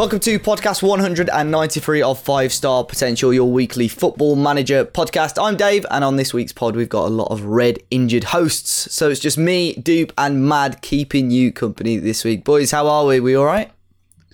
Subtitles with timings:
[0.00, 5.36] Welcome to podcast 193 of Five Star Potential, your weekly football manager podcast.
[5.38, 8.90] I'm Dave, and on this week's pod, we've got a lot of red injured hosts.
[8.94, 12.44] So it's just me, Dupe, and Mad keeping you company this week.
[12.44, 13.20] Boys, how are we?
[13.20, 13.70] We all right?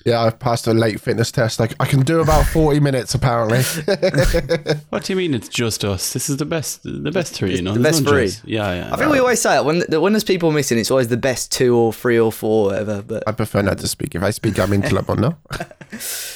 [0.07, 1.59] Yeah, I've passed a late fitness test.
[1.59, 3.63] Like I can do about forty minutes apparently.
[4.91, 6.13] what do you mean it's just us?
[6.13, 7.57] This is the best, the best three.
[7.57, 8.27] You know, the best three.
[8.27, 8.95] Just, yeah, yeah.
[8.95, 11.51] I think we always say it when when there's people missing, it's always the best
[11.51, 13.03] two or three or four, or whatever.
[13.03, 14.15] But I prefer not to speak.
[14.15, 15.37] If I speak, I'm into it, no.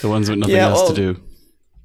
[0.03, 1.21] the ones with nothing Yeah, else well- to do.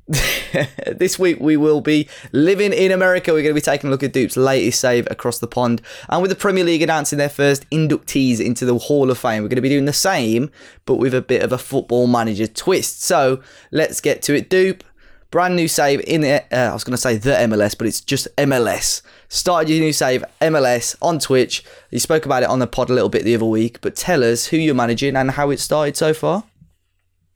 [0.95, 3.33] this week we will be living in America.
[3.33, 5.81] We're going to be taking a look at Dupe's latest save across the pond.
[6.09, 9.49] And with the Premier League announcing their first inductees into the Hall of Fame, we're
[9.49, 10.51] going to be doing the same,
[10.85, 13.01] but with a bit of a football manager twist.
[13.01, 14.47] So let's get to it.
[14.47, 14.83] Dupe,
[15.31, 18.01] brand new save in the, uh, I was going to say the MLS, but it's
[18.01, 19.01] just MLS.
[19.27, 21.63] Started your new save, MLS, on Twitch.
[21.89, 24.23] You spoke about it on the pod a little bit the other week, but tell
[24.23, 26.43] us who you're managing and how it started so far.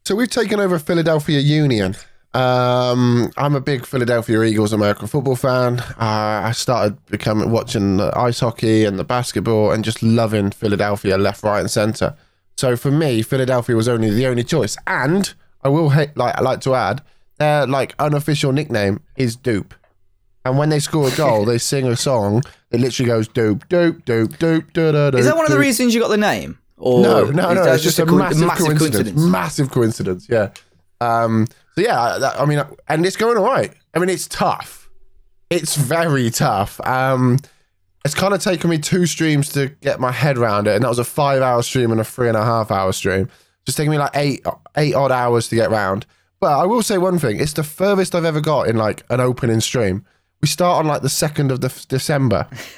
[0.06, 1.95] So we've taken over Philadelphia Union.
[2.34, 5.80] Um, I'm a big Philadelphia Eagles American football fan.
[5.80, 11.18] Uh, I started becoming watching the ice hockey and the basketball and just loving Philadelphia
[11.18, 12.16] left, right, and centre.
[12.58, 14.78] So for me, Philadelphia was only the only choice.
[14.86, 17.02] And I will hate, like I like to add,
[17.38, 19.74] their like unofficial nickname is Dupe.
[20.46, 22.44] And when they score a goal, they sing a song.
[22.70, 25.18] It literally goes Dupe, Dupe, Dupe, Dupe, da da da.
[25.18, 26.60] Is that one of the reasons you got the name?
[26.78, 27.64] Or No, no, no.
[27.74, 29.20] It's just a, co- massive, coincidence.
[29.20, 30.28] Massive coincidence.
[30.30, 30.52] Yeah.
[31.02, 33.73] Um, so yeah, that, I mean, and it's going all right.
[33.94, 34.89] I mean, it's tough.
[35.50, 36.80] It's very tough.
[36.86, 37.39] Um,
[38.05, 40.89] it's kind of taken me two streams to get my head around it, and that
[40.89, 43.30] was a five-hour stream and a three and a half hour stream.
[43.66, 44.45] Just taking me like eight,
[44.77, 46.05] eight odd hours to get round.
[46.39, 49.20] But I will say one thing: it's the furthest I've ever got in like an
[49.20, 50.05] opening stream.
[50.42, 52.48] We start on like the second of the December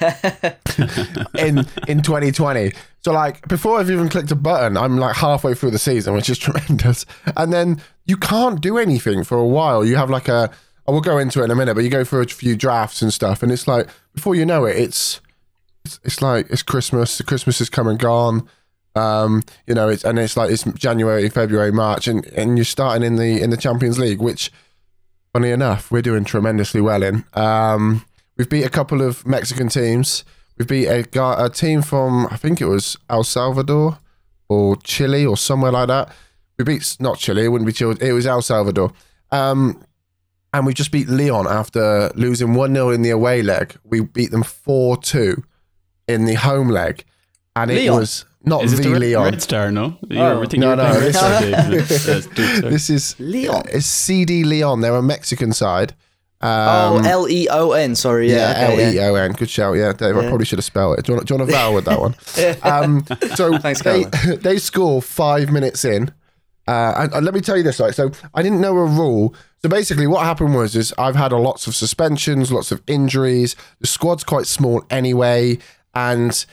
[1.38, 2.72] in in 2020.
[3.04, 6.28] So like before I've even clicked a button, I'm like halfway through the season, which
[6.28, 7.06] is tremendous.
[7.36, 9.84] And then you can't do anything for a while.
[9.84, 10.50] You have like a
[10.86, 13.02] I will go into it in a minute, but you go through a few drafts
[13.02, 15.20] and stuff, and it's like before you know it, it's
[15.84, 17.18] it's, it's like it's Christmas.
[17.18, 18.48] The Christmas is come and gone.
[18.94, 23.06] Um, you know, it's and it's like it's January, February, March, and and you're starting
[23.06, 24.50] in the in the Champions League, which
[25.32, 27.24] funny enough, we're doing tremendously well in.
[27.34, 28.04] Um,
[28.36, 30.24] we've beat a couple of Mexican teams.
[30.58, 33.98] We've beat a, a team from, I think it was El Salvador
[34.48, 36.12] or Chile or somewhere like that.
[36.58, 38.92] We beat, not Chile, it wouldn't be Chile, it was El Salvador.
[39.30, 39.82] Um,
[40.52, 43.74] and we just beat Leon after losing 1 0 in the away leg.
[43.84, 45.42] We beat them 4 2
[46.08, 47.04] in the home leg.
[47.56, 47.98] And it Leon?
[47.98, 49.24] was not Is the the Leon.
[49.24, 49.70] red Star?
[49.70, 50.38] No, you Oh.
[50.38, 51.50] were thinking No, no, Red this Star, Dave.
[51.50, 52.70] Yes, Duke, sorry.
[52.70, 53.62] This is Leon.
[53.72, 54.80] It's CD Leon.
[54.80, 55.94] They're a Mexican side.
[56.44, 57.94] Oh, Um, L E O N.
[57.94, 58.36] Sorry, yeah.
[58.36, 59.32] Yeah, okay, L E O N.
[59.32, 59.76] Good shout.
[59.76, 60.16] Yeah, Dave.
[60.16, 61.04] I probably should have spelled it.
[61.04, 62.14] Do you, want, do you want to vowel with that one?
[62.64, 63.04] um,
[63.36, 64.40] so Thanks, they, Caroline.
[64.42, 66.12] they score five minutes in.
[66.66, 67.94] Uh, and, and let me tell you this, right?
[67.94, 69.34] So I didn't know a rule.
[69.62, 73.54] So basically, what happened was, is I've had a lots of suspensions, lots of injuries.
[73.80, 75.58] The squad's quite small anyway,
[75.94, 76.44] and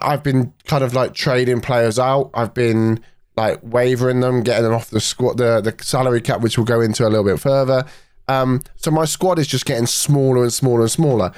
[0.00, 2.30] I've been kind of like trading players out.
[2.34, 3.00] I've been
[3.36, 6.80] like waivering them, getting them off the squad, the the salary cap, which we'll go
[6.80, 7.84] into a little bit further.
[8.28, 11.32] Um, so my squad is just getting smaller and smaller and smaller.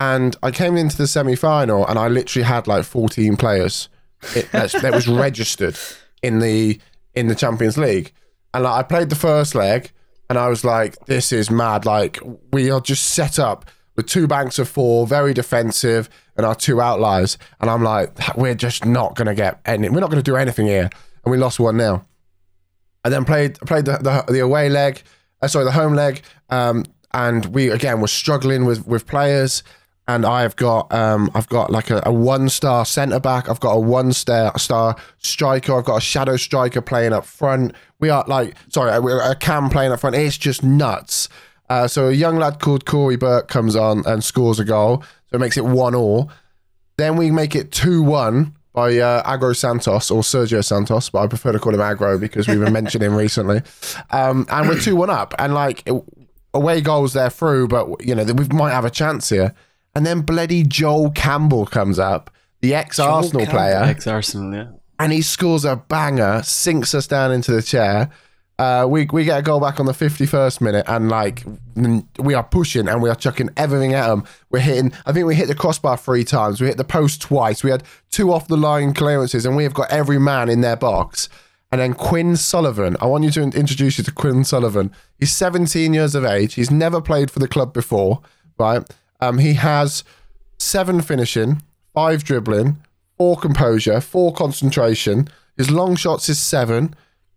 [0.00, 3.88] And I came into the semi final, and I literally had like 14 players
[4.34, 5.78] it, that was registered
[6.22, 6.80] in the
[7.14, 8.12] in the Champions League.
[8.54, 9.92] And like, I played the first leg,
[10.28, 11.86] and I was like, "This is mad!
[11.86, 12.18] Like
[12.52, 13.66] we are just set up
[13.96, 18.54] with two banks of four, very defensive, and our two outliers." And I'm like, "We're
[18.54, 19.88] just not going to get any.
[19.88, 20.90] We're not going to do anything here."
[21.24, 22.04] And we lost one 0
[23.04, 25.02] and then played played the, the, the away leg,
[25.40, 29.62] uh, sorry, the home leg, um, and we again were struggling with with players.
[30.08, 33.48] And I've got um, I've got like a, a one star centre back.
[33.48, 35.78] I've got a one star star striker.
[35.78, 37.74] I've got a shadow striker playing up front.
[38.00, 40.16] We are like sorry, a, a cam playing up front.
[40.16, 41.28] It's just nuts.
[41.72, 45.02] Uh, so a young lad called Corey Burke comes on and scores a goal.
[45.30, 46.30] So it makes it one all.
[46.98, 51.26] Then we make it 2 1 by uh, Agro Santos or Sergio Santos, but I
[51.28, 53.62] prefer to call him Agro because we've been mentioning him recently.
[54.10, 55.34] Um, and we're 2 1 up.
[55.38, 56.04] And like it-
[56.52, 59.54] away goals there through, but you know, we might have a chance here.
[59.94, 62.30] And then bloody Joel Campbell comes up,
[62.60, 64.68] the ex Arsenal player Ex Arsenal, yeah.
[64.98, 68.10] and he scores a banger, sinks us down into the chair.
[68.62, 71.42] Uh, we we get a goal back on the 51st minute, and like
[72.20, 74.22] we are pushing and we are chucking everything at them.
[74.50, 74.92] We're hitting.
[75.04, 76.60] I think we hit the crossbar three times.
[76.60, 77.64] We hit the post twice.
[77.64, 77.82] We had
[78.12, 81.28] two off the line clearances, and we have got every man in their box.
[81.72, 82.96] And then Quinn Sullivan.
[83.00, 84.92] I want you to introduce you to Quinn Sullivan.
[85.18, 86.54] He's 17 years of age.
[86.54, 88.20] He's never played for the club before,
[88.60, 88.88] right?
[89.20, 90.04] Um, he has
[90.58, 91.62] seven finishing,
[91.94, 92.76] five dribbling,
[93.16, 95.26] four composure, four concentration.
[95.56, 96.94] His long shots is seven.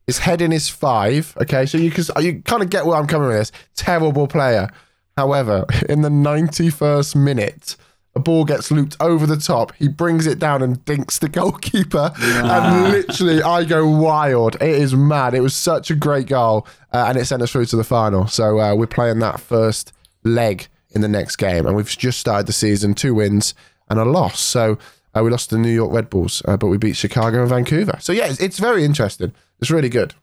[0.07, 1.35] His heading is five.
[1.41, 3.51] Okay, so you can you kind of get where I'm coming with this.
[3.75, 4.69] Terrible player.
[5.17, 7.75] However, in the 91st minute,
[8.15, 9.73] a ball gets looped over the top.
[9.75, 12.11] He brings it down and dinks the goalkeeper.
[12.17, 14.55] And literally, I go wild.
[14.55, 15.33] It is mad.
[15.33, 16.67] It was such a great goal.
[16.93, 18.27] Uh, and it sent us through to the final.
[18.27, 19.91] So uh, we're playing that first
[20.23, 21.65] leg in the next game.
[21.65, 23.53] And we've just started the season two wins
[23.89, 24.39] and a loss.
[24.39, 24.77] So
[25.13, 27.49] uh, we lost to the New York Red Bulls, uh, but we beat Chicago and
[27.49, 27.97] Vancouver.
[27.99, 29.33] So yeah, it's, it's very interesting.
[29.65, 30.13] It's really good.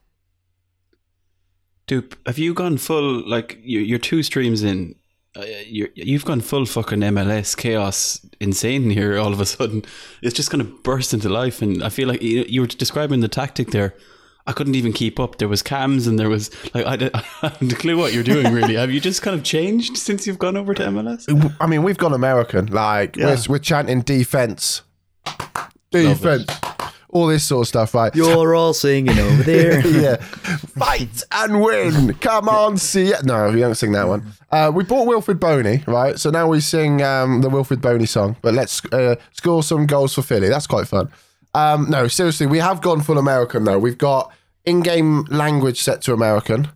[1.88, 4.94] Dupe, have you gone full like you- you're two streams in?
[5.36, 9.18] Uh, you're, you've gone full fucking MLS chaos insane here.
[9.22, 9.84] All of a sudden,
[10.22, 13.18] it's just going to burst into life, and I feel like you, you were describing
[13.18, 13.94] the tactic there.
[14.46, 15.38] I couldn't even keep up.
[15.38, 17.10] There was cams, and there was like I,
[17.42, 18.52] I hadn't a clue what you're doing.
[18.54, 21.52] Really, have you just kind of changed since you've gone over to MLS?
[21.60, 22.66] I mean, we've gone American.
[22.66, 24.82] Like we're, we're chanting defense,
[25.90, 26.46] defense,
[27.12, 28.14] all this sort of stuff, right?
[28.16, 29.86] You're all singing over there.
[30.02, 32.14] yeah, fight and win.
[32.14, 33.24] Come on, see it.
[33.24, 34.32] No, we don't sing that one.
[34.50, 36.18] Uh, we bought Wilfried Bony, right?
[36.18, 38.36] So now we sing um, the Wilfried Bony song.
[38.40, 40.48] But let's uh, score some goals for Philly.
[40.48, 41.12] That's quite fun.
[41.54, 43.78] Um, no, seriously, we have gone full American though.
[43.78, 44.32] We've got
[44.64, 46.68] in-game language set to American.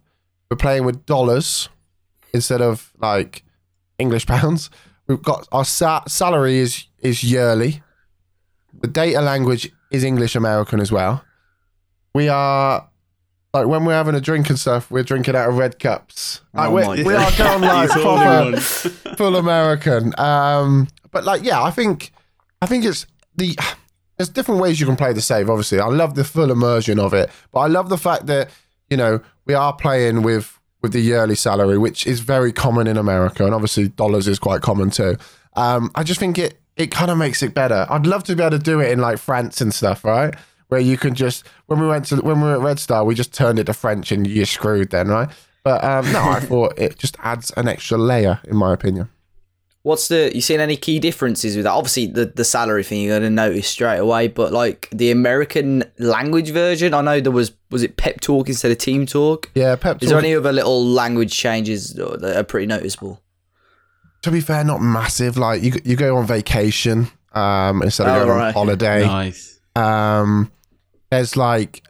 [0.51, 1.71] We're playing with dollars
[2.35, 3.43] instead of like
[3.99, 4.69] English pounds.
[5.09, 7.83] We've got our sa- salary is is yearly.
[8.79, 11.25] The data language is English American as well.
[12.15, 12.89] We are
[13.53, 16.41] like when we're having a drink and stuff, we're drinking out of red cups.
[16.53, 18.57] Like, Oh my we are going like proper
[19.17, 20.19] full American.
[20.19, 22.13] Um, but like, yeah, I think
[22.61, 23.07] I think it's
[23.37, 23.57] the
[24.17, 25.51] there's different ways you can play the save.
[25.51, 28.51] Obviously, I love the full immersion of it, but I love the fact that
[28.91, 32.97] you know we are playing with with the yearly salary, which is very common in
[32.97, 35.17] America, and obviously dollars is quite common too.
[35.55, 37.87] Um, I just think it it kind of makes it better.
[37.89, 40.35] I'd love to be able to do it in like France and stuff, right?
[40.69, 43.15] Where you can just when we went to when we were at Red Star, we
[43.15, 45.29] just turned it to French, and you're screwed then, right?
[45.65, 49.09] But um, no, I thought it just adds an extra layer, in my opinion.
[49.83, 51.71] What's the you seen any key differences with that?
[51.71, 56.51] Obviously the, the salary thing you're gonna notice straight away, but like the American language
[56.51, 59.49] version, I know there was was it pep talk instead of team talk?
[59.55, 59.97] Yeah, Pep.
[59.97, 60.03] Talk.
[60.03, 63.21] Is there any other little language changes that are pretty noticeable?
[64.27, 65.37] To be fair, not massive.
[65.37, 69.05] Like you, you go on vacation um, instead of Oh, going on holiday.
[69.07, 69.59] Nice.
[69.75, 70.51] Um,
[71.11, 71.83] there's like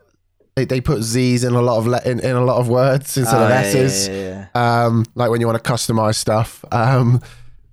[0.55, 3.17] they, they put Z's in a lot of le- in, in a lot of words
[3.17, 4.09] instead Oh, of yeah, S's.
[4.09, 4.85] yeah, yeah, yeah.
[4.87, 6.65] Um, like when you want to customize stuff.
[6.73, 7.21] Um,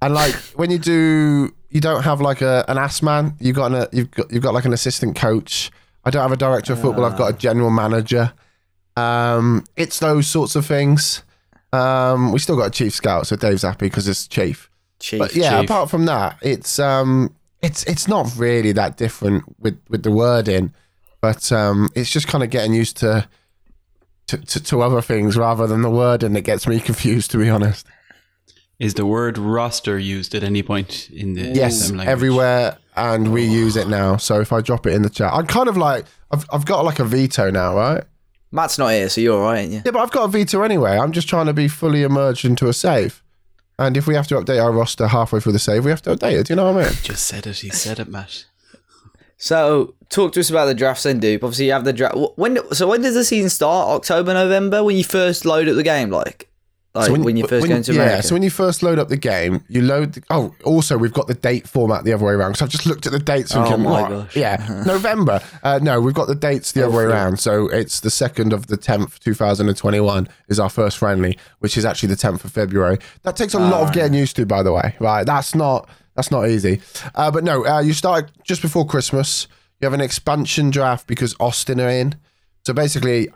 [0.01, 3.35] and like when you do, you don't have like a an ass man.
[3.39, 5.71] You got an you've got you've got like an assistant coach.
[6.05, 7.05] I don't have a director of football.
[7.05, 8.33] I've got a general manager.
[8.97, 11.23] Um, it's those sorts of things.
[11.73, 14.69] Um, we still got a chief scout, so Dave's happy because it's chief.
[14.99, 15.19] Chief.
[15.19, 15.69] But yeah, Chief.
[15.69, 20.73] apart from that, it's um, it's it's not really that different with with the wording,
[21.19, 23.27] but um, it's just kind of getting used to
[24.27, 27.31] to, to to other things rather than the wording that gets me confused.
[27.31, 27.87] To be honest,
[28.79, 32.07] Is the word roster used at any point in the yes, language?
[32.07, 34.17] everywhere, and we use it now.
[34.17, 36.85] So if I drop it in the chat, I'm kind of like I've I've got
[36.85, 38.03] like a veto now, right?
[38.53, 39.81] Matt's not here, so you're alright, ain't you?
[39.83, 40.91] Yeah, but I've got a veto anyway.
[40.95, 43.23] I'm just trying to be fully immersed into a save.
[43.79, 46.15] And if we have to update our roster halfway through the save, we have to
[46.15, 46.45] update it.
[46.45, 46.93] Do you know what I mean?
[47.03, 47.57] Just said it.
[47.57, 48.45] He said it, Matt.
[49.37, 51.43] So talk to us about the drafts then, dude.
[51.43, 52.15] Obviously you have the draft.
[52.35, 53.89] When so when does the season start?
[53.89, 54.83] October, November?
[54.83, 56.47] When you first load up the game, like,
[56.95, 59.17] like when, you first when- go into yeah, so when you first load up the
[59.17, 60.13] game, you load.
[60.13, 62.55] The, oh, also we've got the date format the other way around.
[62.55, 63.55] So I've just looked at the dates.
[63.55, 64.09] Oh thinking, my what?
[64.09, 64.35] gosh.
[64.35, 65.41] Yeah, November.
[65.63, 67.13] Uh, no, we've got the dates the other way Hopefully.
[67.19, 67.39] around.
[67.39, 71.39] So it's the second of the tenth, two thousand and twenty-one is our first friendly,
[71.59, 72.99] which is actually the tenth of February.
[73.23, 74.95] That takes a lot of getting used to, by the way.
[74.99, 76.79] Right, that's not that's not easy.
[77.15, 79.47] Uh, but no, uh, you start just before Christmas.
[79.81, 82.15] You have an expansion draft because Austin are in.
[82.65, 83.29] So basically,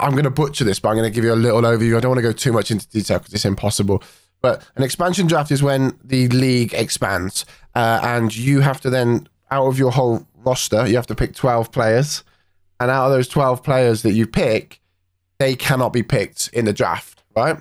[0.00, 1.96] I'm going to butcher this, but I'm going to give you a little overview.
[1.96, 4.02] I don't want to go too much into detail because it's impossible.
[4.42, 9.28] But an expansion draft is when the league expands, uh, and you have to then,
[9.50, 12.24] out of your whole roster, you have to pick 12 players.
[12.78, 14.80] And out of those 12 players that you pick,
[15.38, 17.58] they cannot be picked in the draft, right?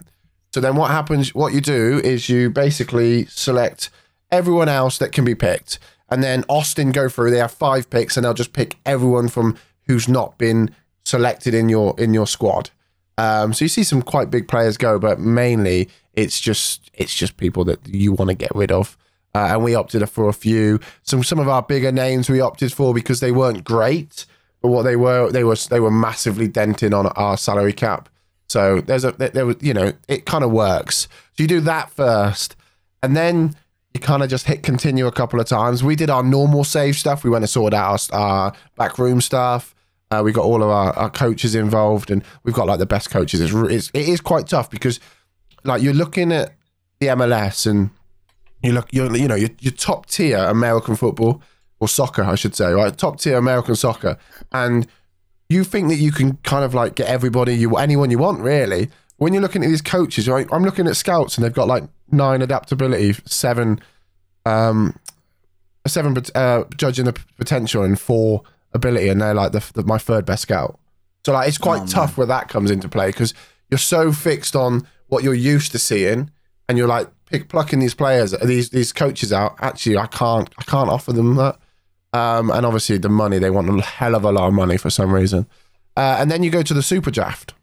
[0.54, 3.90] So then what happens, what you do is you basically select
[4.32, 5.80] everyone else that can be picked.
[6.10, 9.58] And then Austin go through, they have five picks, and they'll just pick everyone from
[9.86, 10.74] who's not been
[11.10, 12.70] selected in your in your squad.
[13.18, 17.38] Um, so you see some quite big players go, but mainly it's just it's just
[17.38, 18.98] people that you want to get rid of.
[19.36, 20.80] Uh, and we opted for a few.
[21.04, 24.26] Some some of our bigger names we opted for because they weren't great,
[24.62, 28.10] but what they were they were they were massively denting on our salary cap.
[28.48, 31.08] So there's a there, was you know it kind of works.
[31.34, 32.56] So you do that first,
[33.04, 33.56] and then
[33.94, 35.84] you kind of just hit continue a couple of times.
[35.84, 37.24] We did our normal save stuff.
[37.24, 39.76] We went and sorted out our, our backroom stuff.
[40.12, 43.12] Uh, we got all of our, our coaches involved, and we've got like the best
[43.12, 43.42] coaches.
[43.42, 45.00] It's, it's it is quite tough because
[45.64, 46.56] like you're looking at
[47.00, 47.92] the MLS and
[48.64, 51.42] you look you're you know you're top tier American football
[51.80, 52.96] or soccer, I should say, right?
[52.98, 54.18] Top tier American soccer,
[54.52, 54.88] and
[55.50, 58.90] you think that you can kind of like get everybody you anyone you want really.
[59.18, 60.48] When you're looking at these coaches, right?
[60.52, 63.82] I'm looking at scouts and they've got like nine adaptability, seven,
[64.46, 64.96] um,
[65.86, 70.26] seven uh, judging the potential and four ability, and they're like the, the my third
[70.26, 70.80] best scout.
[71.26, 73.34] So like it's quite Oh, tough where that comes into play because
[73.70, 76.32] you're so fixed on what you're used to seeing,
[76.68, 79.56] and you're like pick plucking these players, these these coaches out.
[79.60, 81.58] Actually, I can't I can't offer them that.
[82.12, 84.90] Um, and obviously the money they want a hell of a lot of money for
[84.90, 85.46] some reason.
[85.96, 87.54] Uh, and then you go to the super draft,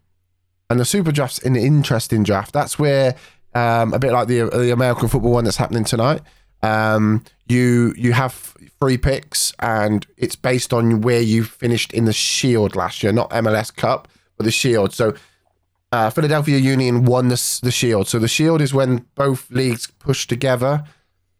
[0.69, 2.53] and the super draft's an interesting draft.
[2.53, 3.15] That's where
[3.55, 6.21] um, a bit like the the American football one that's happening tonight.
[6.63, 12.13] Um, you you have free picks, and it's based on where you finished in the
[12.13, 14.07] Shield last year, not MLS Cup,
[14.37, 14.93] but the Shield.
[14.93, 15.13] So
[15.91, 18.07] uh, Philadelphia Union won the, the Shield.
[18.07, 20.83] So the Shield is when both leagues push together,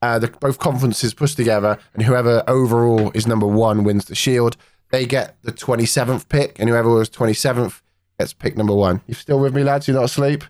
[0.01, 4.58] uh, the, both conferences push together, and whoever overall is number one wins the Shield.
[4.91, 7.82] They get the 27th pick, and whoever was 27th
[8.20, 9.01] gets pick number one.
[9.06, 9.88] You still with me, lads?
[9.88, 10.44] You're not asleep?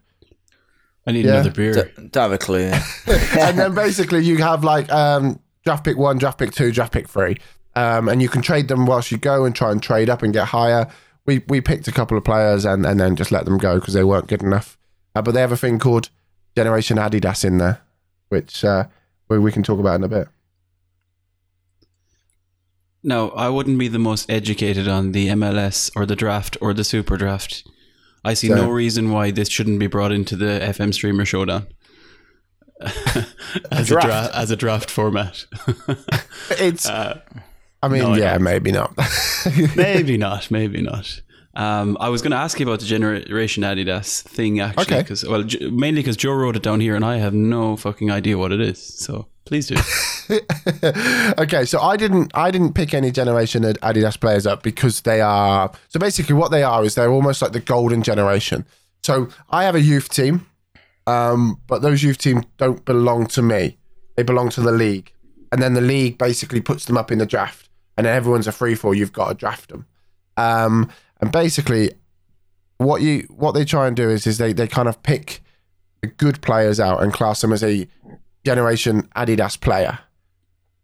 [1.08, 1.36] I need Yeah.
[1.36, 1.74] another beer.
[1.74, 2.72] Don't don't have a clue.
[3.40, 7.10] and then basically you have like um, draft pick one, draft pick two, draft pick
[7.10, 7.36] three,
[7.76, 10.32] um, and you can trade them whilst you go and try and trade up and
[10.32, 10.88] get higher.
[11.26, 13.94] We we picked a couple of players and, and then just let them go because
[13.94, 14.78] they weren't good enough.
[15.14, 16.10] Uh, but they have a thing called
[16.56, 17.82] Generation Adidas in there,
[18.30, 18.86] which uh,
[19.28, 20.30] we, we can talk about in a bit.
[23.04, 26.86] No, I wouldn't be the most educated on the MLS or the draft or the
[26.86, 27.68] super draft.
[28.24, 31.68] I see So- no reason why this shouldn't be brought into the FM streamer showdown.
[32.82, 34.08] As a draft?
[34.08, 35.46] draft as a draft format.
[36.60, 37.20] It's, Uh,
[37.84, 38.44] I mean, no, yeah, don't.
[38.44, 38.94] maybe not.
[39.76, 41.22] maybe not, maybe not.
[41.56, 45.02] Um, I was going to ask you about the Generation Adidas thing actually, Okay.
[45.02, 48.12] because well, j- mainly because Joe wrote it down here, and I have no fucking
[48.12, 48.78] idea what it is.
[49.00, 49.76] So please do.
[51.40, 55.72] okay, so I didn't I didn't pick any generation Adidas players up because they are
[55.90, 58.66] so basically what they are is they're almost like the golden generation.
[59.04, 60.46] So I have a youth team,
[61.08, 63.78] um, but those youth teams don't belong to me.
[64.16, 65.12] They belong to the league,
[65.52, 68.52] and then the league basically puts them up in the draft, and then everyone's a
[68.52, 68.94] free for.
[68.94, 69.88] You've got to draft them,
[70.36, 71.92] um, and basically
[72.78, 75.42] what you what they try and do is is they they kind of pick
[76.02, 77.88] the good players out and class them as a
[78.46, 80.00] generation Adidas player.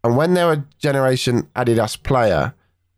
[0.02, 2.54] And when they're a generation Adidas player,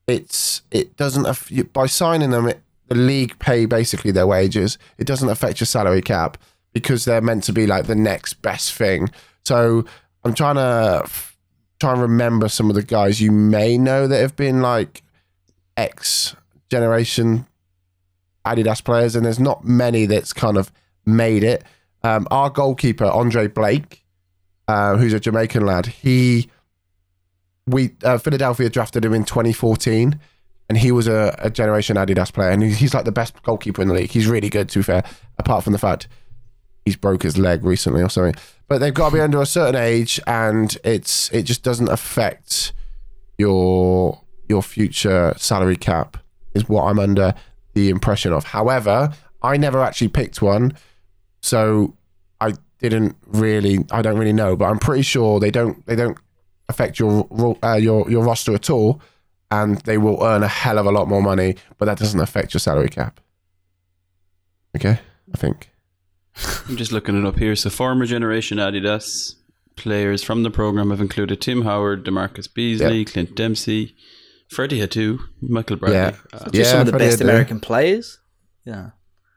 [0.07, 2.49] it's it doesn't by signing them.
[2.49, 4.79] It, the league pay basically their wages.
[4.97, 6.39] It doesn't affect your salary cap
[6.77, 9.09] because they're meant to be like the next best thing.
[9.47, 9.87] So
[10.25, 11.09] I'm trying to
[11.81, 15.03] try and remember some of the guys you may know that have been like
[15.79, 16.37] X
[16.69, 17.47] generation
[18.45, 20.71] Adidas players, and there's not many that's kind of
[21.07, 21.65] made it.
[22.03, 24.05] Um, our goalkeeper Andre Blake,
[24.69, 26.51] uh, who's a Jamaican lad, he
[27.67, 30.21] we uh, Philadelphia drafted him in 2014,
[30.69, 33.81] and he was a, a generation Adidas player, and he- he's like the best goalkeeper
[33.81, 34.11] in the league.
[34.11, 35.05] He's really good, to be fair.
[35.39, 36.07] Apart from the fact
[36.87, 39.75] he's broke his leg recently or something, but they've got to be under a certain
[39.75, 42.73] age, and it's it just doesn't affect
[43.37, 46.17] your your future salary cap.
[46.55, 47.35] Is what I'm under
[47.75, 48.45] the impression of.
[48.45, 49.13] However,
[49.43, 50.73] I never actually picked one,
[51.43, 51.95] so
[52.41, 53.85] I didn't really.
[53.91, 55.85] I don't really know, but I'm pretty sure they don't.
[55.85, 56.17] They don't
[56.71, 57.29] affect your
[57.63, 59.03] uh, your your roster at all,
[59.51, 61.57] and they will earn a hell of a lot more money.
[61.77, 63.21] But that doesn't affect your salary cap.
[64.75, 64.99] Okay,
[65.35, 65.71] I think.
[66.69, 67.57] I'm just looking it up here.
[67.57, 69.35] So, former generation Adidas
[69.77, 73.95] players from the program have included Tim Howard, DaMarcus Beasley, Clint Dempsey,
[74.49, 75.97] Freddie Adu, Michael Bradley.
[75.99, 76.17] Yeah.
[76.33, 77.25] Uh, Just some of the Freddie best Adu.
[77.25, 78.19] American players.
[78.65, 78.91] Yeah.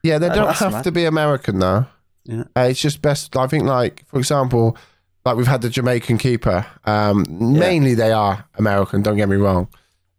[0.04, 0.84] Yeah, they don't have mad.
[0.86, 1.86] to be American though.
[2.24, 2.44] Yeah.
[2.56, 3.36] Uh, it's just best.
[3.36, 4.78] I think, like for example,
[5.26, 6.66] like we've had the Jamaican keeper.
[6.86, 9.02] Um, Mainly they are American.
[9.02, 9.68] Don't get me wrong,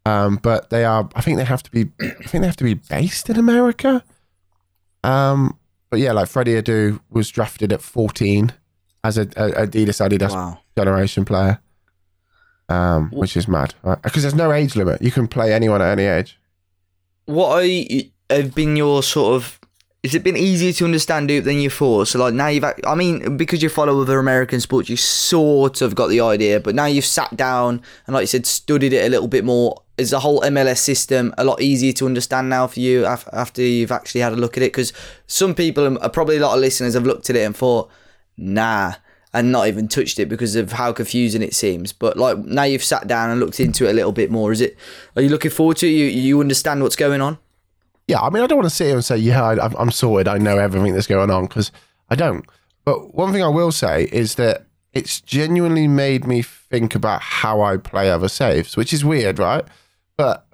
[0.04, 1.08] um, but they are.
[1.14, 1.86] I think they have to be.
[2.00, 4.04] I think they have to be based in America.
[5.02, 5.56] Um,
[5.90, 8.52] but yeah, like Freddie Adu was drafted at 14
[9.04, 10.58] as a, a Adidas Adidas Wow.
[10.76, 11.60] generation player,
[12.68, 13.74] um, which is mad.
[14.02, 15.02] Because there's no age limit.
[15.02, 16.38] You can play anyone at any age.
[17.26, 18.02] What are,
[18.34, 19.59] have been your sort of?
[20.02, 22.08] Has it been easier to understand Dupe than you thought?
[22.08, 25.94] So like now you've, I mean, because you follow other American sports, you sort of
[25.94, 29.10] got the idea, but now you've sat down and, like you said, studied it a
[29.10, 29.82] little bit more.
[29.98, 33.92] Is the whole MLS system a lot easier to understand now for you after you've
[33.92, 34.72] actually had a look at it?
[34.72, 34.94] Because
[35.26, 37.90] some people, probably a lot of listeners, have looked at it and thought,
[38.38, 38.94] nah,
[39.34, 41.92] and not even touched it because of how confusing it seems.
[41.92, 44.50] But like now you've sat down and looked into it a little bit more.
[44.50, 44.78] Is it?
[45.14, 45.90] Are you looking forward to it?
[45.90, 47.36] You you understand what's going on?
[48.10, 49.90] Yeah, I mean, I don't want to sit here and say, yeah, I, I'm- I'm
[49.92, 50.26] sorted.
[50.26, 51.70] I know everything that's going on because
[52.08, 52.44] I don't.
[52.84, 57.60] But one thing I will say is that it's genuinely made me think about how
[57.62, 59.64] I play other saves, which is weird, right?
[60.16, 60.44] But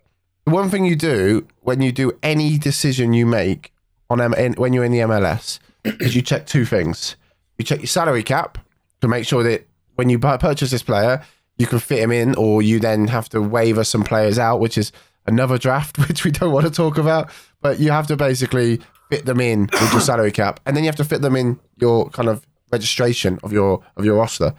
[0.45, 3.73] the one thing you do when you do any decision you make
[4.11, 7.17] on M- in, when you're in the MLS is you check two things.
[7.57, 8.59] You check your salary cap
[9.01, 11.25] to make sure that when you purchase this player,
[11.57, 14.77] you can fit him in, or you then have to waiver some players out, which
[14.77, 14.93] is
[15.27, 17.31] another draft, which we don't want to talk about.
[17.61, 18.81] But you have to basically
[19.11, 21.59] fit them in with your salary cap, and then you have to fit them in
[21.79, 24.55] your kind of registration of your of your roster.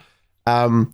[0.45, 0.93] Um,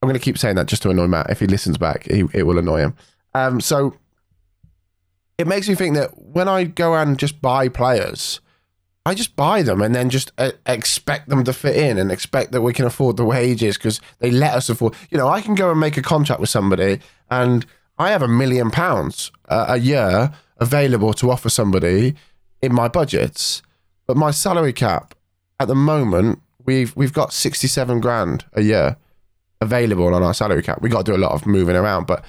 [0.00, 1.30] I'm going to keep saying that just to annoy Matt.
[1.30, 2.94] If he listens back, he, it will annoy him.
[3.34, 3.94] Um, so
[5.38, 8.40] it makes me think that when I go and just buy players,
[9.04, 12.52] I just buy them and then just uh, expect them to fit in and expect
[12.52, 14.94] that we can afford the wages because they let us afford.
[15.10, 17.66] You know, I can go and make a contract with somebody and
[18.02, 22.16] I have a million pounds uh, a year available to offer somebody
[22.60, 23.62] in my budgets,
[24.08, 25.14] but my salary cap
[25.60, 28.96] at the moment we've we've got sixty seven grand a year
[29.60, 30.82] available on our salary cap.
[30.82, 32.24] We got to do a lot of moving around, but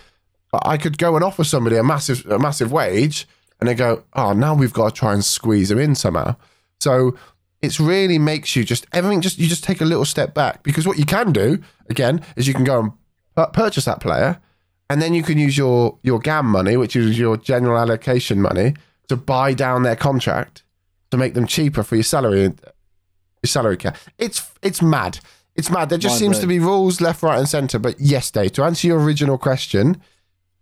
[0.53, 3.27] I could go and offer somebody a massive a massive wage,
[3.59, 6.35] and they go, oh, now we've got to try and squeeze them in somehow.
[6.81, 7.17] So
[7.63, 10.85] it's really makes you just everything just you just take a little step back because
[10.85, 14.39] what you can do again is you can go and purchase that player,
[14.89, 18.75] and then you can use your your GAM money, which is your general allocation money,
[19.07, 20.63] to buy down their contract
[21.11, 22.53] to make them cheaper for your salary your
[23.47, 23.97] salary cap.
[24.17, 25.19] It's it's mad.
[25.55, 25.89] It's mad.
[25.89, 27.77] There just Mind seems to be rules left, right, and centre.
[27.77, 30.01] But yes, Dave, to answer your original question,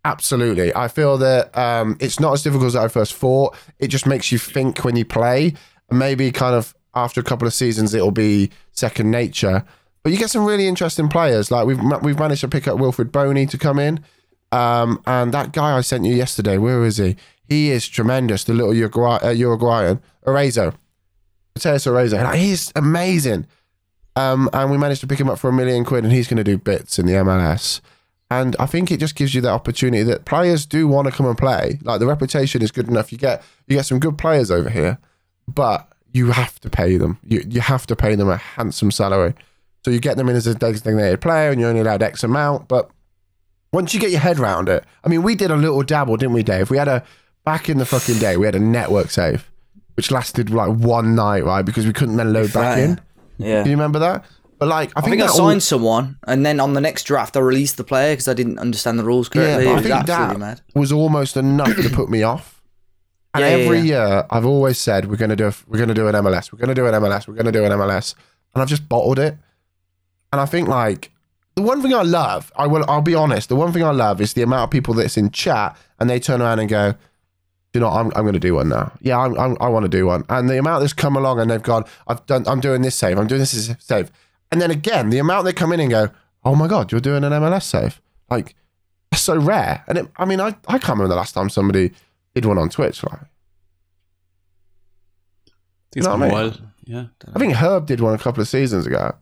[0.03, 0.75] absolutely.
[0.75, 3.55] I feel that um, it's not as difficult as I first thought.
[3.79, 5.53] It just makes you think when you play.
[5.89, 9.63] Maybe kind of after a couple of seasons, it'll be second nature.
[10.03, 11.51] But you get some really interesting players.
[11.51, 14.03] Like we've we've managed to pick up Wilfried Bony to come in,
[14.51, 16.57] um, and that guy I sent you yesterday.
[16.57, 17.15] Where is he?
[17.47, 18.43] He is tremendous.
[18.43, 20.73] The little Uruguay, uh, Uruguayan, Arezo.
[21.55, 22.23] Mateus Arezo.
[22.23, 23.45] Like, he's amazing.
[24.15, 26.37] Um, and we managed to pick him up for a million quid, and he's going
[26.37, 27.81] to do bits in the MLS.
[28.29, 31.25] And I think it just gives you that opportunity that players do want to come
[31.25, 31.79] and play.
[31.83, 33.11] Like the reputation is good enough.
[33.11, 34.99] You get you get some good players over here,
[35.49, 37.19] but you have to pay them.
[37.25, 39.33] You you have to pay them a handsome salary.
[39.83, 42.67] So you get them in as a designated player, and you're only allowed X amount.
[42.67, 42.89] But
[43.73, 46.33] once you get your head around it, I mean, we did a little dabble, didn't
[46.33, 46.69] we, Dave?
[46.69, 47.03] We had a
[47.45, 48.37] back in the fucking day.
[48.37, 49.49] We had a network save,
[49.95, 51.63] which lasted like one night, right?
[51.65, 52.99] Because we couldn't then load back in.
[53.37, 53.63] Yeah.
[53.63, 54.25] Do you remember that?
[54.59, 56.81] But like, I I think, think I that all- signed someone, and then on the
[56.81, 59.65] next draft, I released the player because I didn't understand the rules Yeah, correctly.
[59.65, 60.61] it I was think that mad.
[60.75, 62.61] was almost enough to put me off.
[63.33, 63.83] And Yeah, yeah, every yeah.
[64.07, 66.51] year, I've always said we're going to do a, we're going to do an MLS,
[66.51, 68.13] we're going to do an MLS, we're going to do an MLS,
[68.53, 69.37] and I've just bottled it.
[70.31, 71.11] And I think like
[71.55, 74.21] the one thing I love, I will, I'll be honest, the one thing I love
[74.21, 76.97] is the amount of people that's in chat and they turn around and go, "Do
[77.73, 77.97] you know, what?
[77.99, 78.93] I'm I'm going to do one now.
[79.01, 81.51] Yeah, I'm, I'm I want to do one." And the amount that's come along and
[81.51, 84.11] they've gone, "I've done, I'm doing this save, I'm doing this is save,"
[84.51, 86.09] and then again, the amount that come in and go,
[86.45, 88.55] "Oh my god, you're doing an MLS save!" Like
[89.11, 89.83] that's so rare.
[89.89, 91.91] And it, I mean, I, I can't remember the last time somebody
[92.33, 93.03] did one on Twitch.
[93.03, 93.19] Like,
[95.95, 96.31] It's know been a I mean?
[96.31, 96.57] while.
[96.85, 97.05] Yeah.
[97.35, 99.13] I think Herb did one a couple of seasons ago.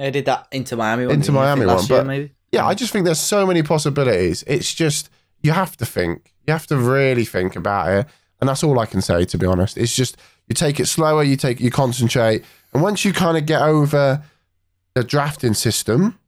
[0.00, 1.06] I did that Inter Miami.
[1.06, 1.40] one, Into didn't you?
[1.40, 2.32] I Miami one, but- maybe.
[2.52, 4.42] Yeah, I just think there's so many possibilities.
[4.46, 5.08] It's just
[5.42, 6.32] you have to think.
[6.46, 8.06] You have to really think about it.
[8.40, 9.76] And that's all I can say, to be honest.
[9.78, 10.16] It's just
[10.48, 14.22] you take it slower, you take you concentrate, and once you kind of get over
[14.94, 16.18] the drafting system,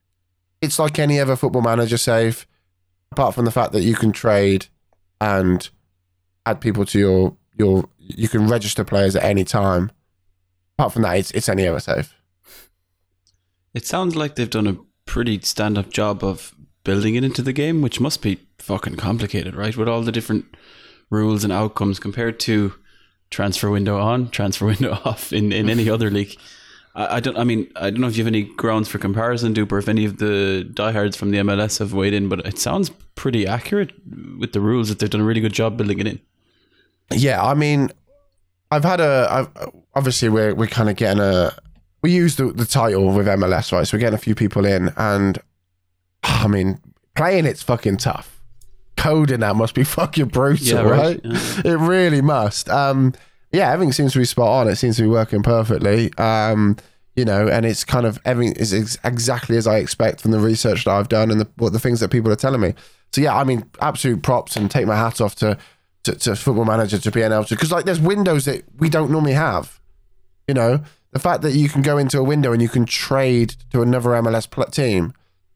[0.61, 2.47] it's like any other football manager save,
[3.11, 4.67] apart from the fact that you can trade
[5.21, 5.71] and
[6.47, 9.91] add people to your your you can register players at any time.
[10.79, 12.15] Apart from that, it's it's any other save.
[13.75, 16.55] It sounds like they've done a pretty stand up job of
[16.85, 19.77] building it into the game, which must be fucking complicated, right?
[19.77, 20.57] With all the different
[21.11, 22.75] rules and outcomes compared to
[23.31, 26.37] transfer window on, transfer window off in, in any other league.
[26.95, 29.79] I, don't I mean, I don't know if you have any grounds for comparison, Duper,
[29.79, 33.47] if any of the diehards from the MLS have weighed in, but it sounds pretty
[33.47, 33.93] accurate
[34.39, 36.21] with the rules that they've done a really good job building it in.
[37.11, 37.91] Yeah, I mean,
[38.71, 39.27] I've had a.
[39.31, 41.55] I've, obviously, we're we're kind of getting a.
[42.03, 43.87] We use the, the title with MLS, right?
[43.87, 45.39] So we're getting a few people in, and
[46.23, 46.81] I mean,
[47.15, 48.41] playing it's fucking tough.
[48.97, 51.21] Coding that must be fucking brutal, Yeah, right?
[51.25, 51.35] right.
[51.65, 51.73] Yeah.
[51.73, 52.69] It really must.
[52.69, 53.15] Um,
[53.53, 54.69] yeah, everything seems to be spot on.
[54.69, 56.13] It seems to be working perfectly.
[56.19, 56.77] Um,
[57.15, 60.41] you know, and it's kind of everything is ex- exactly as I expect from the
[60.41, 62.75] research that I've done and the, what the things that people are telling me.
[63.13, 65.59] So yeah, I mean, absolute props and take my hat off to
[66.05, 69.11] to, to football manager to being able to because like there's windows that we don't
[69.11, 69.79] normally have.
[70.49, 70.83] You know,
[71.13, 74.11] the fact that you can go into a window and you can trade to another
[74.11, 75.13] MLS pl- team,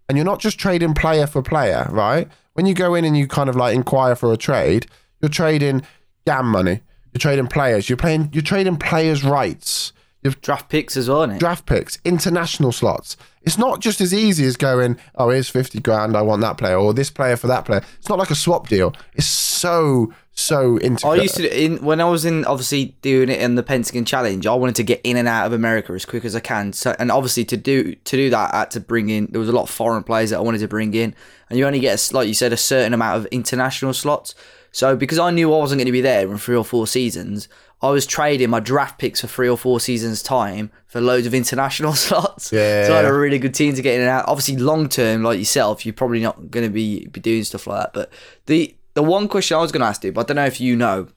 [0.09, 2.29] and you're not just trading player for player, right?
[2.53, 4.87] When you go in and you kind of like inquire for a trade,
[5.21, 5.83] you're trading
[6.27, 6.81] gam money,
[7.13, 9.93] you're trading players, you're playing, you're trading players' rights,
[10.31, 11.39] Draft picks as well, it?
[11.39, 13.17] draft picks, international slots.
[13.43, 16.77] It's not just as easy as going, oh, here's 50 grand, I want that player,
[16.77, 17.83] or this player for that player.
[17.99, 18.93] It's not like a swap deal.
[19.15, 23.55] It's so, so I used to in when I was in obviously doing it in
[23.55, 24.47] the Pentagon Challenge.
[24.47, 26.75] I wanted to get in and out of America as quick as I can.
[26.75, 29.29] So and obviously to do to do that, I had to bring in.
[29.31, 31.15] There was a lot of foreign players that I wanted to bring in,
[31.49, 34.35] and you only get a, like you said a certain amount of international slots.
[34.73, 37.49] So because I knew I wasn't going to be there in three or four seasons,
[37.87, 41.35] I was trading my draft picks for three or four seasons time for loads of
[41.35, 42.53] international slots.
[42.53, 42.87] Yeah.
[42.87, 44.27] So I had a really good team to get in and out.
[44.29, 47.81] Obviously, long term, like yourself, you're probably not going to be be doing stuff like
[47.81, 47.93] that.
[47.93, 48.13] But
[48.47, 50.61] the the one question I was going to ask you, but I don't know if
[50.61, 51.09] you know,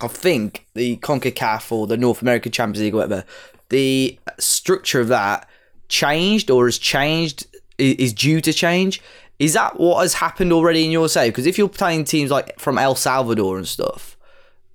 [0.00, 3.24] I think the CONCACAF or the North American Champions League, or whatever,
[3.68, 5.48] the structure of that
[5.88, 7.46] changed or has changed,
[7.78, 9.00] is due to change.
[9.38, 11.32] Is that what has happened already in your save?
[11.32, 14.11] Because if you're playing teams like from El Salvador and stuff,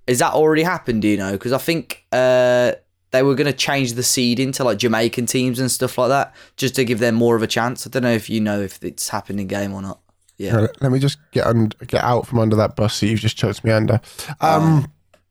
[0.08, 1.02] is that already happened?
[1.02, 1.32] Do you know?
[1.32, 2.72] Because I think uh,
[3.10, 6.34] they were going to change the seed into like Jamaican teams and stuff like that,
[6.56, 7.86] just to give them more of a chance.
[7.86, 10.00] I don't know if you know if it's happened in game or not.
[10.38, 13.36] Yeah, Let me just get un- get out from under that bus that you've just
[13.36, 14.00] choked me under.
[14.40, 14.86] Um,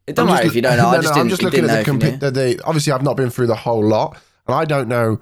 [0.06, 0.88] it don't matter just- if you don't know.
[0.90, 2.62] I no, just no, I'm just looking at the, the, the.
[2.66, 5.20] Obviously, I've not been through the whole lot, and I don't know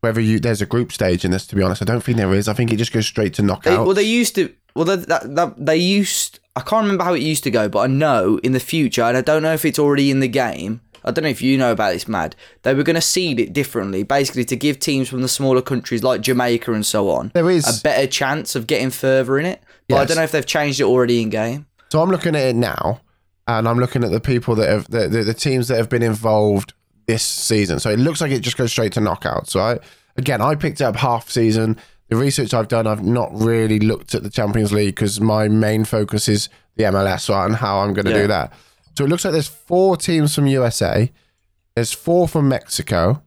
[0.00, 1.46] whether you there's a group stage in this.
[1.48, 2.48] To be honest, I don't think there is.
[2.48, 3.84] I think it just goes straight to They, knockout.
[3.84, 4.52] well, they used to.
[4.74, 6.38] Well, that, that, that, they used.
[6.58, 9.16] I can't remember how it used to go, but I know in the future, and
[9.16, 10.80] I don't know if it's already in the game.
[11.04, 12.34] I don't know if you know about this, Mad.
[12.62, 16.02] They were going to seed it differently, basically to give teams from the smaller countries
[16.02, 17.78] like Jamaica and so on There is.
[17.78, 19.62] a better chance of getting further in it.
[19.88, 21.66] But I don't know if they've changed it already in game.
[21.90, 23.02] So I'm looking at it now,
[23.46, 26.02] and I'm looking at the people that have the, the, the teams that have been
[26.02, 26.72] involved
[27.06, 27.78] this season.
[27.78, 29.80] So it looks like it just goes straight to knockouts, right?
[30.16, 31.78] Again, I picked up half season.
[32.08, 35.84] The research I've done, I've not really looked at the Champions League because my main
[35.84, 38.22] focus is the MLS and how I'm going to Yeah.
[38.22, 38.52] do that.
[38.96, 41.12] So it looks like there's four teams from USA,
[41.74, 43.22] there's four from Mexico,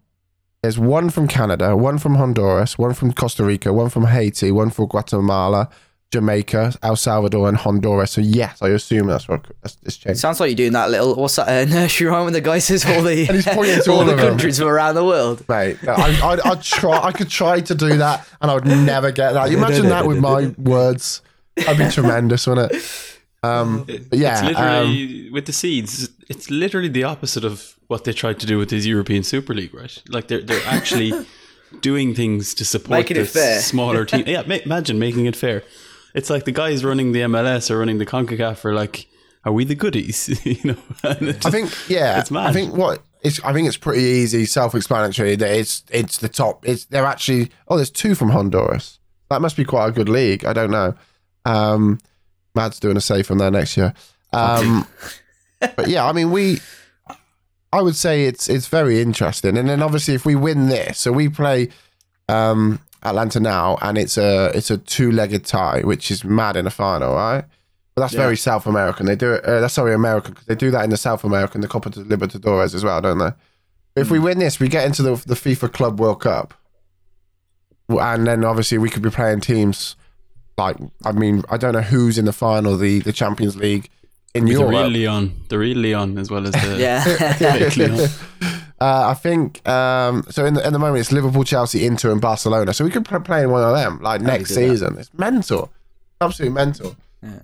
[0.61, 4.69] there's one from Canada, one from Honduras, one from Costa Rica, one from Haiti, one
[4.69, 5.69] from Guatemala,
[6.11, 8.11] Jamaica, El Salvador, and Honduras.
[8.11, 10.19] So yes, I assume that's what that's, it's It changed.
[10.19, 12.85] sounds like you're doing that little what's that uh, nursery rhyme when the guy says
[12.85, 14.27] all the And he's pointing to all all the of them.
[14.29, 15.47] countries from around the world.
[15.47, 16.97] Mate, I, I'd, I'd try.
[16.99, 19.49] I could try to do that, and I would never get that.
[19.51, 21.21] You imagine that with my words?
[21.55, 23.17] That'd be tremendous, wouldn't it?
[23.43, 26.09] Um, but yeah, it's um, with the seeds.
[26.29, 29.73] It's literally the opposite of what they tried to do with this European Super League,
[29.73, 30.01] right?
[30.09, 31.13] Like they're they're actually
[31.81, 33.59] doing things to support Making it fair.
[33.61, 34.25] smaller team.
[34.27, 35.63] Yeah, ma- imagine making it fair.
[36.13, 39.07] It's like the guys running the MLS or running the Concacaf are like,
[39.43, 40.45] are we the goodies?
[40.45, 42.19] you know, it I think yeah.
[42.19, 42.49] It's mad.
[42.49, 43.43] I think what it's.
[43.43, 45.35] I think it's pretty easy, self-explanatory.
[45.35, 46.67] That it's it's the top.
[46.67, 47.51] It's they're actually.
[47.67, 48.99] Oh, there's two from Honduras.
[49.29, 50.45] That must be quite a good league.
[50.45, 50.93] I don't know.
[51.45, 51.99] Um,
[52.53, 53.93] Mad's doing a save from there next year.
[54.33, 54.87] Um,
[55.59, 56.59] but yeah, I mean we.
[57.73, 61.11] I would say it's it's very interesting, and then obviously if we win this, so
[61.11, 61.69] we play
[62.27, 66.67] um, Atlanta now, and it's a it's a two legged tie, which is mad in
[66.67, 67.43] a final, right?
[67.95, 69.05] But that's very South American.
[69.05, 69.43] They do it.
[69.43, 72.03] Uh, that's sorry, American because they do that in the South American, the Copa de
[72.03, 73.31] Libertadores as well, don't they?
[73.95, 74.13] If Hmm.
[74.13, 76.53] we win this, we get into the the FIFA Club World Cup,
[77.89, 79.95] and then obviously we could be playing teams
[80.57, 83.89] like I mean I don't know who's in the final, the the Champions League
[84.33, 84.69] in the Europe.
[84.71, 88.07] real Leon, the real Leon, as well as the Yeah.
[88.81, 90.43] Uh, I think um, so.
[90.43, 92.73] In the, in the moment, it's Liverpool, Chelsea, Inter, and Barcelona.
[92.73, 94.69] So we could play in one of them like next do that.
[94.69, 94.97] season.
[94.97, 95.71] It's mental,
[96.19, 96.95] absolutely mental.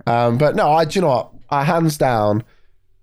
[0.06, 1.30] Um, but no, I do you know what?
[1.48, 2.42] I hands down,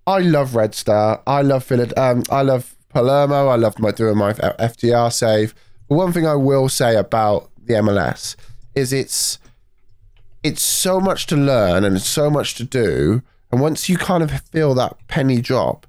[0.06, 1.22] I love Red Star.
[1.26, 1.92] I love Philip.
[1.98, 3.48] Um, I love Palermo.
[3.48, 5.54] I love my doing my FDR save.
[5.88, 8.36] But one thing I will say about the MLS
[8.74, 9.38] is it's
[10.42, 13.22] it's so much to learn and it's so much to do.
[13.50, 15.86] And once you kind of feel that penny drop,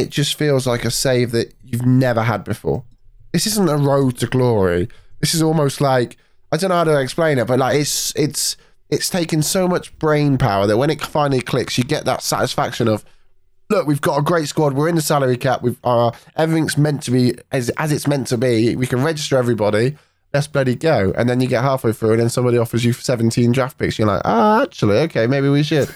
[0.00, 2.84] it just feels like a save that you've never had before.
[3.32, 4.88] This isn't a road to glory.
[5.20, 6.16] This is almost like
[6.52, 8.56] I don't know how to explain it, but like it's it's
[8.88, 12.88] it's taken so much brain power that when it finally clicks, you get that satisfaction
[12.88, 13.04] of
[13.68, 14.74] look, we've got a great squad.
[14.74, 15.62] We're in the salary cap.
[15.62, 18.76] We've uh, everything's meant to be as as it's meant to be.
[18.76, 19.96] We can register everybody.
[20.34, 21.12] Let's bloody go.
[21.16, 23.98] And then you get halfway through, and then somebody offers you 17 draft picks.
[23.98, 25.92] You're like, ah, actually, okay, maybe we should.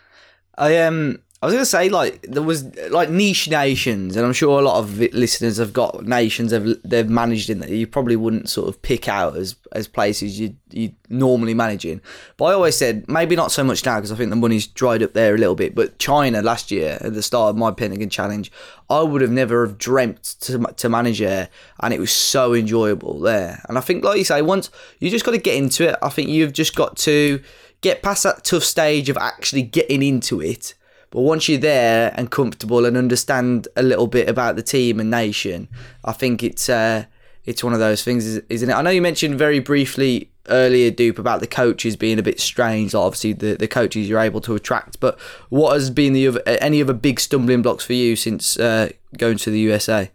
[0.58, 4.60] I um I was gonna say like there was like niche nations, and I'm sure
[4.60, 8.48] a lot of listeners have got nations they've they've managed in that you probably wouldn't
[8.48, 12.00] sort of pick out as as places you you normally manage in.
[12.36, 15.02] But I always said maybe not so much now because I think the money's dried
[15.02, 15.74] up there a little bit.
[15.74, 18.52] But China last year at the start of my Pentagon challenge,
[18.88, 21.48] I would have never have dreamt to to manage there,
[21.80, 23.64] and it was so enjoyable there.
[23.68, 25.96] And I think like you say, once you just got to get into it.
[26.00, 27.42] I think you've just got to
[27.80, 30.74] get past that tough stage of actually getting into it
[31.12, 35.10] but once you're there and comfortable and understand a little bit about the team and
[35.10, 35.68] nation,
[36.02, 37.04] I think it's uh,
[37.44, 38.72] it's one of those things, isn't it?
[38.72, 42.94] I know you mentioned very briefly earlier, Dupe, about the coaches being a bit strange.
[42.94, 45.00] Obviously, the, the coaches you're able to attract.
[45.00, 45.20] But
[45.50, 49.36] what has been the other, any other big stumbling blocks for you since uh, going
[49.36, 50.10] to the USA?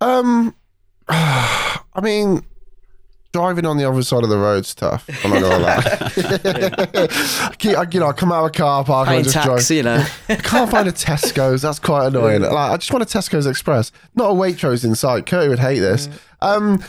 [0.00, 0.54] Um,
[1.08, 2.42] I mean,
[3.32, 5.08] driving on the other side of the road's tough.
[5.24, 7.52] I'm not gonna lie.
[7.58, 9.46] Keep- I- you know, I come out of a car park and I just tax,
[9.46, 9.70] drive.
[9.70, 10.04] you know.
[10.28, 11.62] I can't find a Tesco's.
[11.62, 12.42] That's quite annoying.
[12.42, 15.26] Like, I just want a Tesco's Express, not a Waitrose in sight.
[15.26, 16.08] Curtie would hate this.
[16.40, 16.82] Um,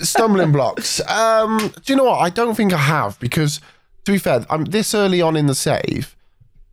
[0.00, 1.00] stumbling blocks.
[1.08, 2.18] Um, do you know what?
[2.20, 3.60] I don't think I have because,
[4.04, 6.16] to be fair, I'm this early on in the save,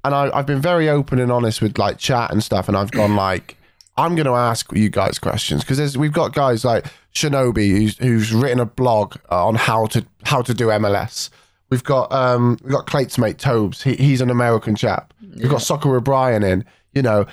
[0.04, 2.92] and I, I've been very open and honest with like chat and stuff, and I've
[2.92, 3.58] gone like,
[3.98, 8.34] I'm going to ask you guys questions because we've got guys like Shinobi who's who's
[8.34, 11.30] written a blog on how to how to do MLS.
[11.70, 13.82] We've got um we've got Clate's mate Tobes.
[13.84, 15.14] He, he's an American chap.
[15.38, 16.66] We've got Soccer O'Brien in.
[16.94, 17.26] You know,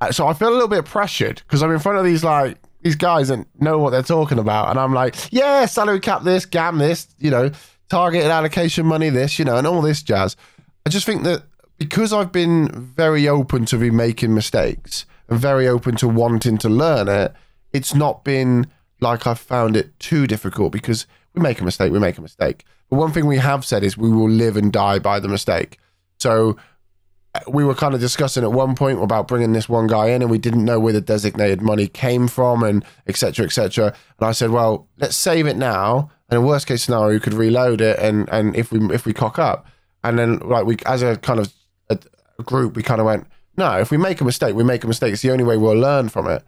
[0.00, 2.58] Uh, so I feel a little bit pressured because I'm in front of these like
[2.82, 6.46] these guys that know what they're talking about, and I'm like, yeah, salary cap this,
[6.46, 7.50] gam this, you know,
[7.88, 10.36] targeted allocation money this, you know, and all this jazz.
[10.84, 11.42] I just think that
[11.78, 17.08] because I've been very open to be making mistakes very open to wanting to learn
[17.08, 17.32] it,
[17.72, 18.66] it's not been
[19.00, 22.64] like I've found it too difficult because we make a mistake, we make a mistake.
[22.88, 25.78] But one thing we have said is we will live and die by the mistake.
[26.18, 26.56] So
[27.34, 30.22] uh, we were kind of discussing at one point about bringing this one guy in
[30.22, 33.86] and we didn't know where the designated money came from and etc etc
[34.18, 37.34] and i said well let's save it now and in worst case scenario you could
[37.34, 39.66] reload it and and if we if we cock up
[40.02, 41.52] and then like we as a kind of
[41.90, 41.98] a,
[42.38, 44.86] a group we kind of went no if we make a mistake we make a
[44.86, 46.42] mistake it's the only way we'll learn from it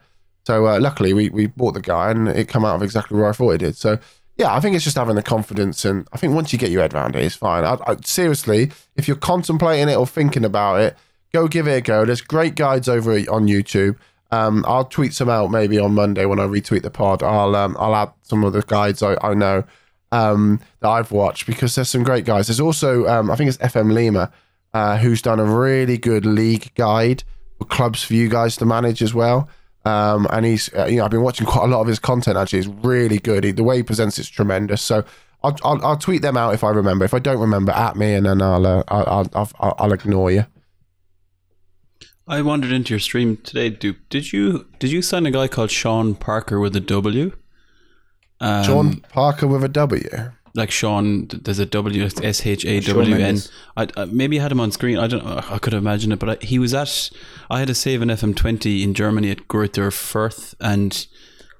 [0.47, 3.29] so uh, luckily we we bought the guy and it come out of exactly where
[3.29, 3.99] i thought it did so
[4.38, 6.83] yeah, I think it's just having the confidence, and I think once you get your
[6.83, 7.64] head around it, it's fine.
[7.64, 10.97] I, I, seriously, if you're contemplating it or thinking about it,
[11.33, 12.05] go give it a go.
[12.05, 13.97] There's great guides over on YouTube.
[14.31, 17.23] Um, I'll tweet some out maybe on Monday when I retweet the pod.
[17.25, 19.64] I'll um, I'll add some of the guides I, I know
[20.12, 22.47] um, that I've watched because there's some great guys.
[22.47, 24.31] There's also um, I think it's FM Lima
[24.79, 27.25] uh, who's done a really good league guide
[27.59, 29.49] for clubs for you guys to manage as well.
[29.85, 32.37] Um, and he's, uh, you know, I've been watching quite a lot of his content.
[32.37, 33.43] Actually, it's really good.
[33.43, 34.81] He, the way he presents it's tremendous.
[34.81, 35.05] So
[35.43, 37.05] I'll, I'll, I'll tweet them out if I remember.
[37.05, 40.31] If I don't remember, at me, and then I'll, uh, I'll, I'll, I'll, I'll ignore
[40.31, 40.47] you.
[42.29, 44.09] I wandered into your stream today, Dupe.
[44.11, 47.33] Did you did you sign a guy called Sean Parker with a W?
[48.41, 50.09] Um, Sean Parker with a W.
[50.59, 53.21] like Sean, there's a W, S H A W N.
[53.21, 53.51] Mendes.
[53.77, 54.99] I I- maybe I had him on screen.
[54.99, 55.25] I don't.
[55.25, 55.40] know.
[55.49, 57.11] I could imagine it, but I, he was at.
[57.51, 61.07] I had a save an FM20 in Germany at Greuther Fürth, and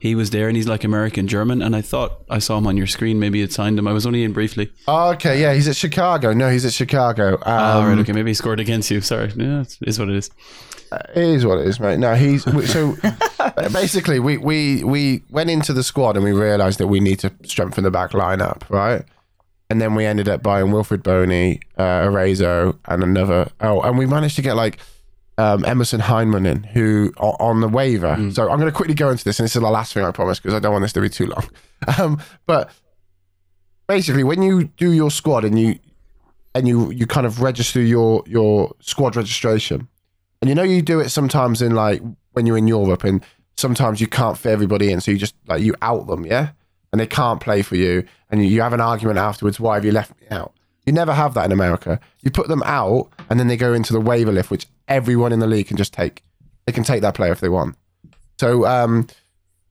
[0.01, 1.63] he was there, and he's like American German.
[1.63, 3.19] And I thought I saw him on your screen.
[3.19, 3.89] Maybe you'd signed him.
[3.89, 4.71] I was only in briefly.
[4.87, 6.33] Oh, okay, yeah, he's at Chicago.
[6.33, 7.35] No, he's at Chicago.
[7.35, 9.01] Um, All right, okay, maybe he scored against you.
[9.01, 10.31] Sorry, yeah, it is what it is.
[10.91, 11.99] It is what it is, mate.
[11.99, 12.97] No, he's so
[13.73, 17.33] basically we we we went into the squad and we realised that we need to
[17.45, 19.05] strengthen the back lineup, right?
[19.71, 23.51] And then we ended up buying Wilfried Bony, uh, Arezo, and another.
[23.61, 24.79] Oh, and we managed to get like
[25.37, 28.17] um, Emerson Hyndman in, who on the waiver.
[28.33, 30.11] So I'm going to quickly go into this, and this is the last thing I
[30.11, 31.49] promise because I don't want this to be too long.
[31.97, 32.73] Um, but
[33.87, 35.79] basically, when you do your squad and you
[36.57, 39.87] and you you kind of register your your squad registration,
[40.43, 43.25] and you know you do it sometimes in like when you're in Europe, and
[43.59, 46.51] sometimes you can't fit everybody in, so you just like you out them, yeah,
[46.93, 49.59] and they can't play for you, and you, you have an argument afterwards.
[49.61, 50.53] Why have you left me out?
[50.87, 52.01] You never have that in America.
[52.23, 55.41] You put them out, and then they go into the waiver list, which everyone in
[55.41, 56.23] the league can just take.
[56.67, 57.77] They can take that player if they want.
[58.39, 59.09] So um,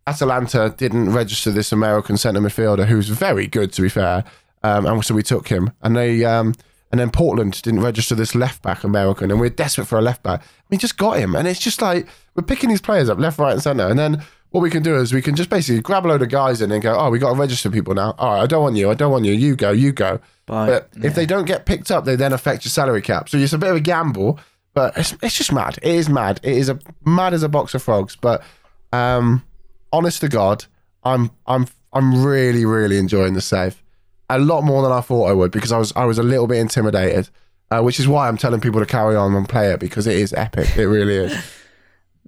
[0.05, 4.25] Atlanta didn't register this American centre midfielder, who's very good to be fair,
[4.63, 5.71] um, and so we took him.
[5.81, 6.53] And they um,
[6.91, 10.23] and then Portland didn't register this left back American, and we're desperate for a left
[10.23, 10.43] back.
[10.69, 13.53] We just got him, and it's just like we're picking these players up left, right,
[13.53, 14.23] and centre, and then.
[14.51, 16.71] What we can do is we can just basically grab a load of guys in
[16.71, 18.15] and go, oh, we got to register people now.
[18.17, 18.89] All right, I don't want you.
[18.89, 19.33] I don't want you.
[19.33, 19.71] You go.
[19.71, 20.21] You go.
[20.47, 23.27] Right, But if they don't get picked up, they then affect your salary cap.
[23.27, 24.39] So it's a bit of a gamble,
[24.73, 25.79] but it's, it's just mad.
[25.83, 26.39] It is mad.
[26.43, 28.15] It is a mad as a box of frogs.
[28.15, 28.41] But
[28.93, 29.43] um,
[29.91, 30.63] honest to God,
[31.03, 33.83] I'm I'm I'm really really enjoying the save.
[34.29, 36.47] A lot more than I thought I would because I was I was a little
[36.47, 37.29] bit intimidated.
[37.69, 40.15] uh, which is why I'm telling people to carry on and play it because it
[40.15, 40.77] is epic.
[40.77, 41.33] It really is.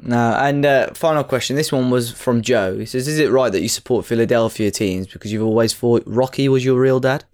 [0.01, 1.55] No, and uh, final question.
[1.57, 2.77] This one was from Joe.
[2.77, 6.47] He says, "Is it right that you support Philadelphia teams because you've always thought Rocky
[6.47, 7.25] was your real dad?"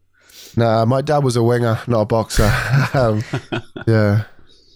[0.58, 2.52] No, my dad was a winger, not a boxer.
[2.94, 3.24] um,
[3.88, 4.24] yeah,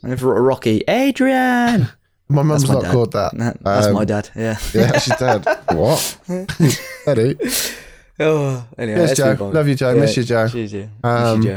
[0.04, 1.88] And if Rocky, Adrian,
[2.30, 2.92] my mum's not dad.
[2.92, 3.36] called that.
[3.38, 4.30] That- that's Um, my dad.
[4.36, 4.58] Yeah.
[4.74, 5.46] Yeah, she's dead.
[5.72, 6.18] what?
[7.08, 7.38] Eddie.
[8.20, 9.36] Oh, anyway, let's Joe.
[9.54, 9.96] Love you, Joe.
[9.96, 10.48] Miss you, Joe.
[10.50, 10.90] Cheers, Joe.
[11.04, 11.52] Um, Miss you,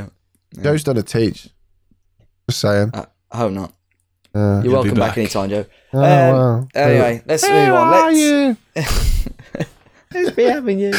[0.56, 0.62] Joe.
[0.62, 1.48] Joe's done a teach.
[2.48, 2.90] Just saying.
[2.94, 3.74] I, I hope not.
[4.34, 5.10] Uh, You're welcome back.
[5.10, 5.18] back.
[5.18, 5.66] anytime, Joe.
[5.92, 6.68] oh, Um, wow.
[6.74, 7.90] Anyway, let's Where move on.
[7.90, 8.56] Let's, you?
[10.14, 10.92] Let's be having you.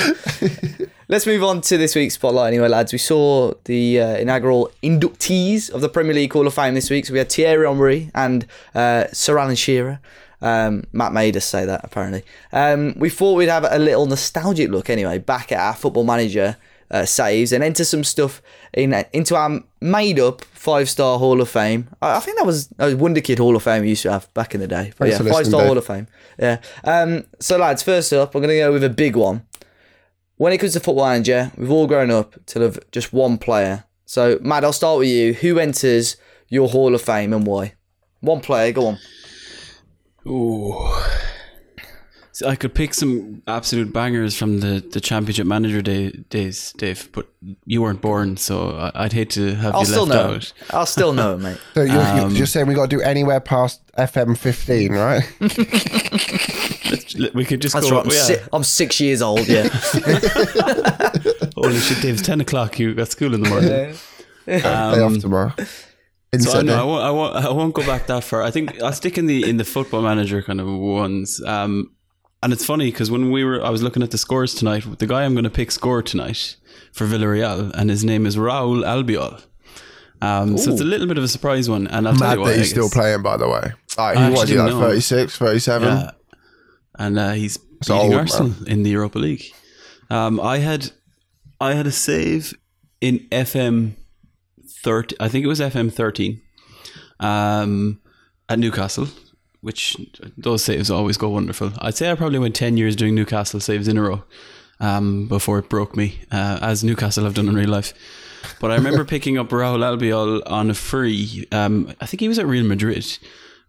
[1.08, 2.48] Let's move on to this week's spotlight.
[2.54, 6.74] Anyway, lads, we saw the uh, inaugural inductees of the Premier League Hall of Fame
[6.74, 7.06] this week.
[7.06, 10.00] So we had Thierry Henry and uh, Sir Alan Shearer.
[10.42, 12.24] Um, Matt made us say that apparently.
[12.52, 16.58] Um, we thought we'd have a little nostalgic look anyway back at our Football Manager
[16.94, 18.42] uh, saves and enter some stuff
[18.74, 21.90] in into our made up five star Hall of Fame.
[22.02, 24.34] I, I think that was a Wonder Kid Hall of Fame we used to have
[24.34, 24.94] back in the day.
[24.98, 26.08] But yeah, five star Hall of Fame.
[26.40, 26.62] Yeah.
[26.86, 29.46] Um, so lads, first up, I'm going to go with a big one
[30.38, 33.86] when it comes to football manager, we've all grown up to love just one player.
[34.06, 35.34] So, Matt, I'll start with you.
[35.34, 36.18] Who enters
[36.50, 37.76] your Hall of Fame and why?
[38.20, 39.00] One player, go on.
[40.28, 40.92] Ooh.
[42.36, 47.08] So I could pick some absolute bangers from the, the championship manager day, days, Dave,
[47.12, 47.28] but
[47.68, 50.36] you weren't born, so I- I'd hate to have I'll you still left know.
[50.36, 50.54] out.
[50.72, 51.60] I'll still know mate.
[51.76, 55.24] So you're, Um, you're saying we got to do anywhere past FM 15, right?
[57.36, 57.98] We could just That's go.
[57.98, 58.06] right.
[58.06, 58.22] I'm, yeah.
[58.24, 59.68] si- I'm six years old, yeah.
[61.56, 62.16] Holy shit, Dave!
[62.16, 62.80] It's ten o'clock.
[62.80, 63.70] You got school in the morning.
[63.70, 65.54] Day off Um, tomorrow.
[65.58, 65.64] So
[66.34, 66.64] I, Sydney.
[66.72, 68.42] no, I, won't, I, won't, I won't go back that far.
[68.42, 71.40] I think I'll stick in the in the football manager kind of ones.
[71.46, 71.92] Um,
[72.44, 74.86] and it's funny because when we were, I was looking at the scores tonight.
[75.00, 76.58] The guy I'm going to pick score tonight
[76.92, 79.42] for Villarreal, and his name is Raul Albiol.
[80.22, 82.42] Um, so it's a little bit of a surprise one, and I'll tell Mad you
[82.42, 82.52] why.
[82.52, 83.72] that he's still playing, by the way.
[83.98, 84.80] Like, I he was he like know.
[84.80, 85.88] 36, 37.
[85.88, 86.12] Yeah.
[86.98, 89.44] And uh, he's It's beating old, Arsenal in the Europa League.
[90.10, 90.92] Um, I had
[91.60, 92.54] I had a save
[93.02, 93.94] in FM
[94.84, 95.16] thirty.
[95.20, 96.42] I think it was FM thirteen.
[97.20, 98.00] Um,
[98.50, 99.08] at Newcastle,
[99.64, 99.98] which
[100.38, 101.72] those saves always go wonderful.
[101.80, 104.24] I'd say I probably went ten years doing Newcastle saves in a row.
[104.80, 107.94] Um, before it broke me, uh, as Newcastle have done in real life.
[108.60, 111.48] But I remember picking up Raul Albiol on a free.
[111.52, 113.18] Um, I think he was at Real Madrid,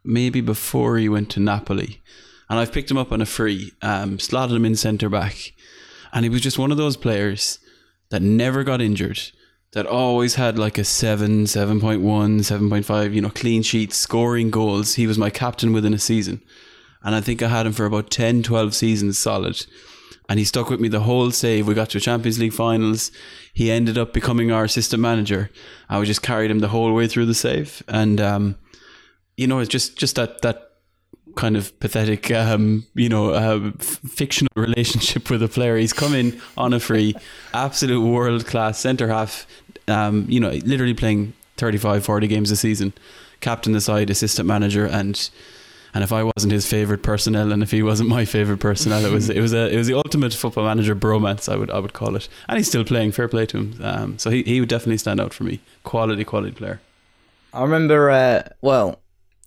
[0.02, 2.02] maybe before he went to Napoli.
[2.50, 5.52] And I've picked him up on a free, um, slotted him in centre back.
[6.12, 7.59] And he was just one of those players
[8.11, 9.20] that never got injured,
[9.74, 14.94] that always had like a 7, 7.1, 7.5, you know, clean sheets, scoring goals.
[14.94, 16.40] He was my captain within a season.
[17.02, 19.66] And I think I had him for about 10, 12 seasons solid.
[20.28, 21.66] And he stuck with me the whole save.
[21.66, 23.10] We got to Champions League finals.
[23.52, 25.50] He ended up becoming our assistant manager.
[25.88, 27.82] I just carried him the whole way through the save.
[27.88, 28.56] And, um,
[29.37, 30.70] you know, it's just, just that, that
[31.34, 35.76] kind of pathetic, um, you know, uh, f- fictional relationship with a player.
[35.76, 37.14] He's come in on a free,
[37.52, 39.46] absolute world class centre half,
[39.88, 42.92] um, you know, literally playing 35, 40 games a season,
[43.40, 45.31] captain the side, assistant manager, and
[45.94, 49.12] and if I wasn't his favorite personnel, and if he wasn't my favorite personnel, it
[49.12, 51.51] was it was a it was the ultimate football manager bromance.
[51.51, 53.12] I would I would call it, and he's still playing.
[53.12, 53.75] Fair play to him.
[53.81, 55.61] Um, so he he would definitely stand out for me.
[55.85, 56.81] Quality, quality player.
[57.53, 58.99] I remember, uh, well,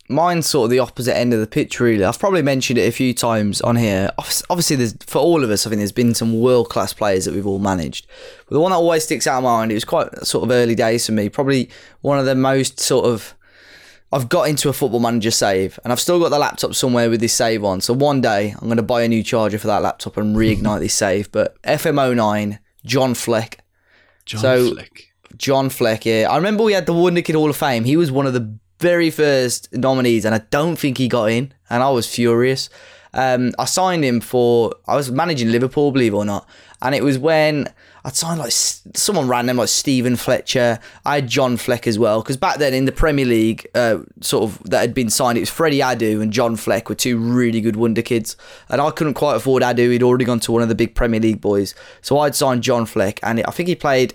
[0.10, 2.04] mine's sort of the opposite end of the pitch, really.
[2.04, 4.10] I've probably mentioned it a few times on here.
[4.50, 7.34] Obviously, there's for all of us, I think there's been some world class players that
[7.34, 8.08] we've all managed.
[8.48, 10.52] But the one that always sticks out in my mind, it was quite sort of
[10.52, 11.30] early days for me.
[11.30, 11.70] Probably
[12.02, 13.34] one of the most sort of.
[14.10, 17.20] I've got into a football manager save, and I've still got the laptop somewhere with
[17.20, 17.82] this save on.
[17.82, 20.80] So one day I'm going to buy a new charger for that laptop and reignite
[20.80, 21.30] this save.
[21.34, 23.60] But FM09, John Fleck,
[24.26, 25.04] John So- Flick.
[25.36, 26.28] John Fleck, yeah.
[26.32, 27.84] I remember we had the Wonder Kid Hall of Fame.
[27.84, 31.53] He was one of the very first nominees, and I don't think he got in,
[31.69, 32.69] and I was furious.
[33.13, 36.47] Um, I signed him for, I was managing Liverpool, believe it or not,
[36.81, 37.67] and it was when
[38.03, 40.79] I'd signed like someone random like Steven Fletcher.
[41.05, 44.43] I had John Fleck as well, because back then in the Premier League, uh, sort
[44.43, 47.59] of that had been signed, it was Freddie Adu and John Fleck were two really
[47.59, 48.38] good Wonder Kids,
[48.69, 49.91] and I couldn't quite afford Adu.
[49.91, 52.86] He'd already gone to one of the big Premier League boys, so I'd signed John
[52.86, 54.13] Fleck, and I think he played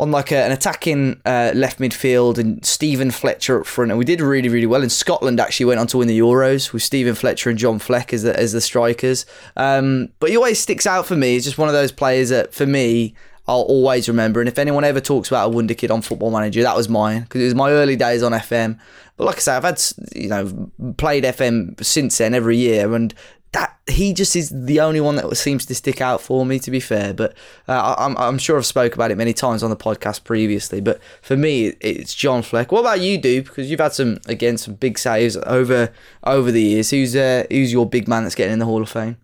[0.00, 4.04] on like a, an attacking uh, left midfield and Steven Fletcher up front, and we
[4.04, 4.82] did really really well.
[4.82, 8.12] And Scotland actually went on to win the Euros with Steven Fletcher and John Fleck
[8.12, 9.24] as the as the strikers.
[9.56, 11.32] Um, but he always sticks out for me.
[11.32, 13.14] He's just one of those players that for me.
[13.46, 16.62] I'll always remember, and if anyone ever talks about a wonder kid on Football Manager,
[16.62, 18.78] that was mine because it was my early days on FM.
[19.18, 19.82] But like I say, I've had
[20.14, 23.12] you know played FM since then every year, and
[23.54, 26.58] that he just is the only one that seems to stick out for me.
[26.58, 27.34] To be fair, but
[27.68, 30.80] uh, I'm I'm sure I've spoke about it many times on the podcast previously.
[30.80, 32.72] But for me, it's John Fleck.
[32.72, 33.46] What about you, Dupe?
[33.46, 35.92] Because you've had some again some big saves over
[36.24, 36.90] over the years.
[36.90, 39.16] Who's uh, who's your big man that's getting in the Hall of Fame?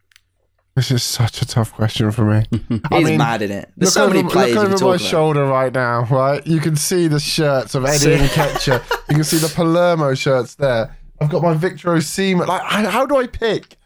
[0.76, 2.46] This is such a tough question for me.
[2.90, 3.70] He's mad in it.
[3.76, 4.54] There's look so over, many players.
[4.54, 5.00] Look you over can my about.
[5.00, 6.46] shoulder right now, right?
[6.46, 8.80] You can see the shirts of Eddie and Ketcher.
[9.08, 10.96] You can see the Palermo shirts there.
[11.20, 12.46] I've got my Victor Osimhen.
[12.46, 13.76] Like, how do I pick?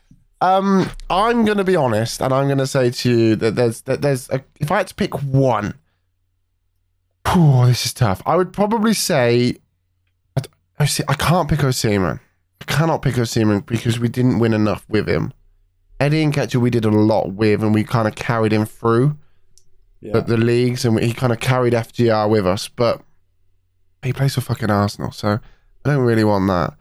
[0.40, 3.80] Um, I'm going to be honest, and I'm going to say to you that there's
[3.82, 5.74] that there's a, if I had to pick one,
[7.26, 8.22] oh, this is tough.
[8.26, 9.56] I would probably say,
[10.78, 12.20] I see- I can't pick Osimhen.
[12.60, 15.32] I cannot pick Osimhen because we didn't win enough with him.
[16.00, 19.16] Eddie Nketiah, we did a lot with, and we kind of carried him through
[20.12, 22.68] the, the leagues, and he kind of carried FGR with us.
[22.68, 23.00] But
[24.02, 25.38] he plays for fucking Arsenal, so
[25.84, 26.74] I don't really want that.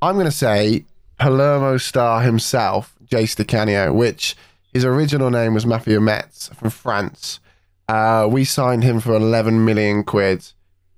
[0.00, 0.84] I'm going to say
[1.18, 4.36] Palermo star himself, Jace DeCanio, which
[4.72, 7.40] his original name was Mathieu Metz from France.
[7.88, 10.52] Uh, we signed him for 11 million quid,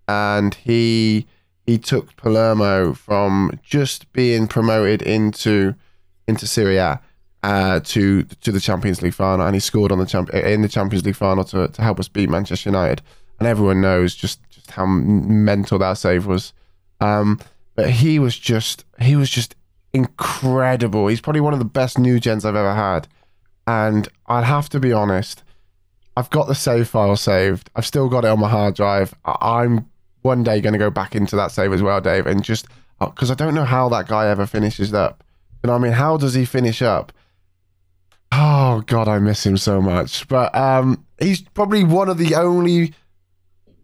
[0.09, 1.27] and he
[1.67, 5.75] he took Palermo from just being promoted into
[6.29, 7.01] into Serie A
[7.43, 10.69] uh, to to the Champions League final, and he scored on the champ in the
[10.69, 13.03] Champions League final to, to help us beat Manchester United.
[13.39, 16.53] And everyone knows just just how mental that save was.
[17.01, 17.39] Um,
[17.75, 19.55] but he was just he was just
[19.97, 21.09] incredible.
[21.09, 23.09] He's probably one of the best new gens I've ever had.
[23.67, 25.43] And I'll have to be honest,
[26.17, 27.69] I've got the save file saved.
[27.75, 29.15] I've still got it on my hard drive.
[29.25, 29.91] I- I'm
[30.23, 32.67] one day going to go back into that save as well, Dave, and just
[33.01, 35.23] because I don't know how that guy ever finishes up.
[35.63, 37.13] You know, I mean, how does he finish up?
[38.33, 40.27] Oh God, I miss him so much.
[40.29, 42.95] But um, he's probably one of the only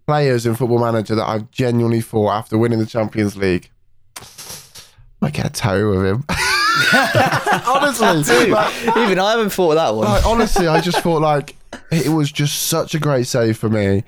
[0.07, 3.71] players in Football Manager that I've genuinely thought after winning the Champions League.
[5.31, 6.25] Get a toe with him.
[7.67, 10.07] honestly, like, Even I haven't thought of that one.
[10.07, 11.57] like, honestly, I just thought like
[11.91, 14.05] it was just such a great save for me.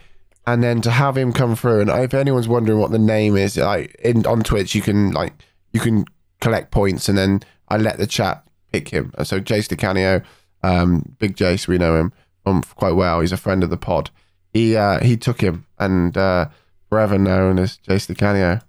[0.46, 3.56] And then to have him come through, and if anyone's wondering what the name is,
[3.56, 5.32] like in on Twitch, you can like
[5.72, 6.04] you can
[6.40, 9.12] collect points, and then I let the chat pick him.
[9.22, 10.22] So Jace DeCanio,
[10.62, 12.12] um, Big Jace, we know him
[12.44, 13.20] um, quite well.
[13.20, 14.10] He's a friend of the pod.
[14.52, 16.48] He uh, he took him, and uh,
[16.90, 18.60] forever known as Jace DeCanio.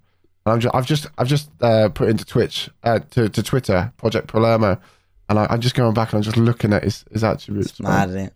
[0.45, 3.91] And I'm just, I've just I've just uh, put into Twitch uh, to to Twitter
[3.97, 4.79] Project Palermo,
[5.27, 7.71] and I, I'm just going back and I'm just looking at his, his attributes.
[7.71, 8.33] It's mad, isn't it?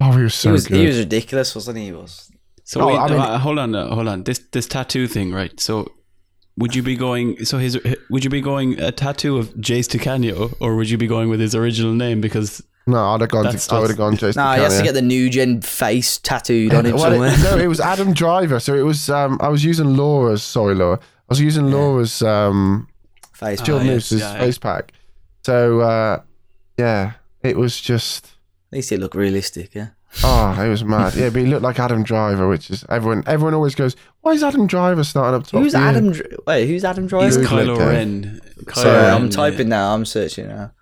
[0.00, 0.78] Oh, he was so he was good.
[0.80, 1.84] he was ridiculous, wasn't he?
[1.84, 2.32] He was.
[2.64, 4.24] So No, wait, I mean- uh, hold on, uh, hold on.
[4.24, 5.58] This this tattoo thing, right?
[5.60, 5.92] So
[6.58, 7.44] would you be going?
[7.44, 7.78] So his
[8.10, 11.38] would you be going a tattoo of Jace DeCanio, or would you be going with
[11.38, 12.20] his original name?
[12.20, 13.44] Because no, I'd have gone.
[13.44, 14.32] That's- To, I would have gone Jason.
[14.42, 17.30] Nah, he has to get the new gen face tattooed on him Well, somewhere.
[17.32, 18.58] it, no, it was Adam Driver.
[18.58, 19.08] So it was.
[19.10, 20.42] Um, I was using Laura's.
[20.42, 20.98] Sorry, Laura.
[21.28, 22.88] I was using Laura's um,
[23.32, 23.60] face.
[23.60, 24.38] Jill Ah, yes, Noose's yeah, yeah.
[24.40, 24.92] face pack.
[25.44, 26.20] So uh,
[26.78, 27.12] yeah,
[27.42, 28.26] it was just.
[28.72, 29.88] At least it looked realistic, yeah.
[30.24, 31.14] Oh, it was mad.
[31.16, 33.22] Yeah, but he looked like Adam Driver, which is everyone.
[33.26, 35.78] Everyone always goes, "Why is Adam Driver starting up top?" Who's for?
[35.78, 36.12] Adam?
[36.12, 37.26] Dr- Wait, who's Adam Driver?
[37.26, 38.40] he's Kylo Ren.
[38.64, 39.30] Kylo Sorry, Ren, I'm yeah.
[39.30, 39.94] typing now.
[39.94, 40.72] I'm searching now.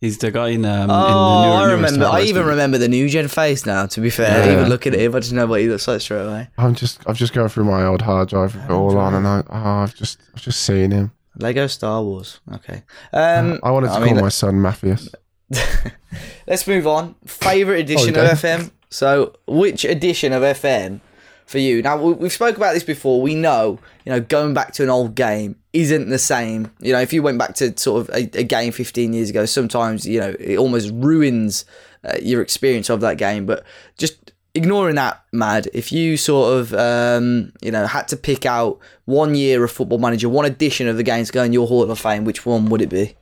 [0.00, 0.90] He's the guy in um.
[0.90, 2.04] Oh, in the newer, I remember.
[2.06, 2.50] I even movie.
[2.50, 3.86] remember the new gen face now.
[3.86, 4.52] To be fair, Yeah.
[4.52, 6.48] even looking at him, I just know what he looks like straight away.
[6.58, 7.00] I'm just.
[7.08, 9.82] I've just going through my old hard drive with it all on, and I, oh,
[9.82, 10.18] I've just.
[10.34, 11.12] I've just seen him.
[11.38, 12.40] Lego Star Wars.
[12.54, 12.82] Okay.
[13.12, 15.08] Um, I wanted to I call mean, my son Matthias.
[16.46, 17.14] Let's move on.
[17.26, 18.30] Favorite edition Oh, of.
[18.32, 18.70] FM.
[18.90, 21.00] So, which edition of FM
[21.46, 21.82] for you?
[21.82, 23.20] Now, we've spoke about this before.
[23.20, 26.70] We know, you know, going back to an old game isn't the same.
[26.80, 29.44] You know, if you went back to sort of a, a game 15 years ago,
[29.44, 31.64] sometimes, you know, it almost ruins
[32.04, 33.44] uh, your experience of that game.
[33.46, 33.62] But
[33.98, 38.78] just ignoring that, Mad, if you sort of, um, you know, had to pick out
[39.04, 41.82] one year of Football Manager, one edition of the game to go in your Hall
[41.90, 43.14] of Fame, which one would it be?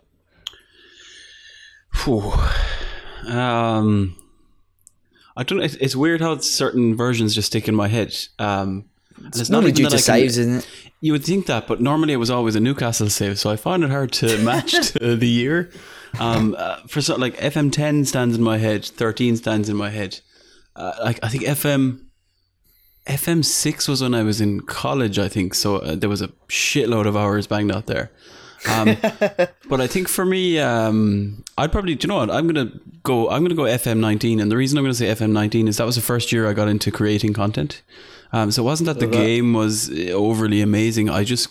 [3.26, 4.16] Um,
[5.36, 5.58] I don't.
[5.58, 5.64] know.
[5.64, 8.14] It's, it's weird how certain versions just stick in my head.
[8.38, 8.84] Um,
[9.26, 10.68] it's Normally even to I can- saves, isn't it?
[11.04, 13.84] You would think that, but normally it was always a Newcastle save, so I find
[13.84, 15.70] it hard to match to the year.
[16.18, 19.90] Um, uh, for so, like FM ten stands in my head, thirteen stands in my
[19.90, 20.20] head.
[20.74, 22.06] Uh, like I think FM
[23.06, 25.52] FM six was when I was in college, I think.
[25.52, 28.10] So uh, there was a shitload of hours banged out there.
[28.66, 28.96] Um,
[29.68, 32.30] but I think for me, um, I'd probably, do you know what?
[32.30, 33.28] I'm gonna go.
[33.28, 35.84] I'm gonna go FM 19, and the reason I'm gonna say FM 19 is that
[35.84, 37.82] was the first year I got into creating content.
[38.32, 41.08] Um, so it wasn't that the game was overly amazing.
[41.08, 41.48] I just,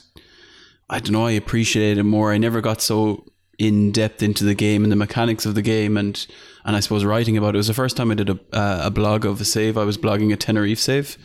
[0.89, 1.25] I don't know.
[1.25, 2.33] I appreciated it more.
[2.33, 3.25] I never got so
[3.57, 6.25] in depth into the game and the mechanics of the game, and
[6.65, 7.55] and I suppose writing about it.
[7.55, 9.77] It was the first time I did a uh, a blog of a save.
[9.77, 11.17] I was blogging a Tenerife save.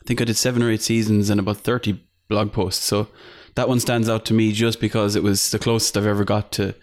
[0.00, 1.98] I think I did seven or eight seasons and about 30
[2.28, 2.84] blog posts.
[2.84, 3.08] So
[3.54, 6.52] that one stands out to me just because it was the closest I've ever got
[6.52, 6.74] to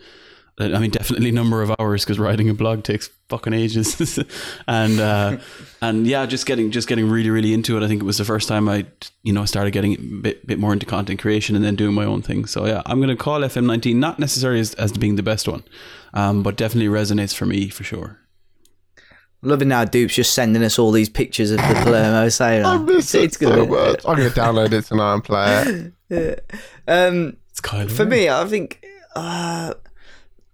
[0.62, 4.20] I mean, definitely number of hours because writing a blog takes fucking ages,
[4.68, 5.38] and uh,
[5.82, 7.84] and yeah, just getting just getting really really into it.
[7.84, 8.86] I think it was the first time I
[9.24, 12.06] you know started getting a bit bit more into content creation and then doing my
[12.06, 12.46] own thing.
[12.46, 15.64] So yeah, I'm going to call FM19 not necessarily as, as being the best one,
[16.14, 18.18] um, but definitely resonates for me for sure.
[19.44, 22.64] Loving now, Dupe's just sending us all these pictures of the Palermo sailing.
[22.66, 23.70] I miss it it's so good.
[23.70, 24.06] much.
[24.06, 26.52] I'm going to download it tonight and play it.
[26.88, 27.88] Um, It's Kyle.
[27.88, 28.86] for me, I think
[29.16, 29.74] uh,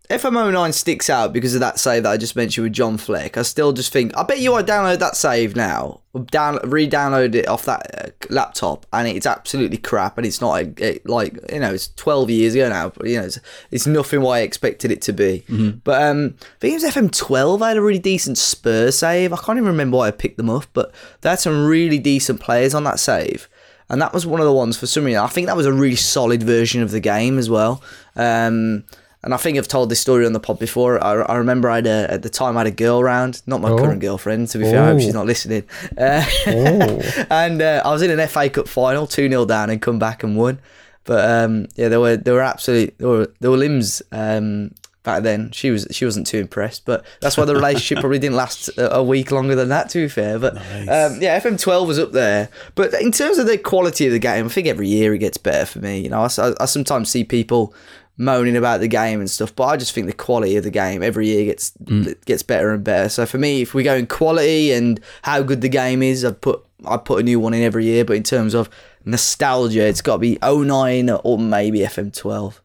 [0.10, 3.38] FM09 sticks out because of that save that I just mentioned with John Fleck.
[3.38, 6.00] I still just think, I bet you I download that save now,
[6.32, 10.74] down re-download it off that uh, laptop, and it's absolutely crap, and it's not a,
[10.78, 13.40] it, like you know it's 12 years ago now, but you know it's,
[13.70, 15.44] it's nothing what I expected it to be.
[15.84, 17.62] But um, I think it was FM12.
[17.62, 19.34] I had a really decent Spurs save.
[19.34, 22.40] I can't even remember why I picked them up, but they had some really decent
[22.40, 23.50] players on that save.
[23.90, 25.22] And that was one of the ones for some reason.
[25.22, 27.82] I think that was a really solid version of the game as well.
[28.18, 28.84] Um,
[29.28, 31.04] and I think I've told this story on the pod before.
[31.04, 33.60] I, I remember I had a, at the time I had a girl round, not
[33.60, 33.78] my Oh.
[33.78, 34.48] current girlfriend.
[34.48, 35.00] To be fair, I hope Oh.
[35.00, 35.64] she's not listening.
[35.98, 37.02] Uh, Oh.
[37.30, 40.24] and uh, I was in an FA Cup final, two 0 down, and come back
[40.24, 40.60] and won.
[41.04, 44.72] But um, yeah, there were there were absolutely there were there were limbs um,
[45.04, 45.52] back then.
[45.52, 48.96] She was she wasn't too impressed, but that's why the relationship probably didn't last a,
[48.96, 49.90] a week longer than that.
[49.90, 52.50] To be fair, but um, yeah, FM twelve was up there.
[52.76, 55.38] But in terms of the quality of the game, I think every year it gets
[55.38, 56.00] better for me.
[56.00, 57.74] You know, I sometimes see people
[58.18, 61.04] moaning about the game and stuff, but I just think the quality of the game
[61.04, 61.72] every year gets
[62.26, 63.10] gets better and better.
[63.10, 66.32] So for me, if we go in quality and how good the game is, I
[66.32, 68.04] put I put a new one in every year.
[68.06, 68.70] But in terms of
[69.06, 72.62] nostalgia, it's got to be 09 or maybe FM twelve.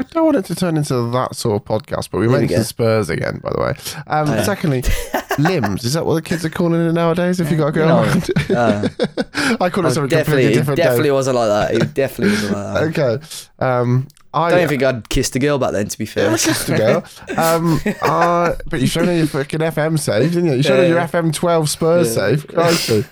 [0.00, 2.60] I don't want it to turn into that sort of podcast, but we we mentioned
[2.60, 2.62] go.
[2.62, 3.74] Spurs again, by the way.
[4.06, 4.42] Um, yeah.
[4.44, 4.82] Secondly,
[5.38, 5.84] limbs.
[5.84, 7.38] Is that what the kids are calling it nowadays?
[7.38, 8.56] If you got a go No.
[8.56, 8.88] Uh,
[9.60, 11.82] I call it something definitely, completely it definitely wasn't like that.
[11.82, 13.18] It definitely wasn't like that.
[13.18, 13.26] Okay.
[13.58, 15.88] Um, I I don't think I'd kissed a girl back then.
[15.88, 17.04] To be fair, Yeah, kissed a girl.
[17.36, 20.56] Um, uh, but you showed her your fucking FM save, didn't you?
[20.56, 21.06] You showed her your Yeah.
[21.08, 22.46] FM 12 Spurs save.
[22.46, 23.04] Crikey.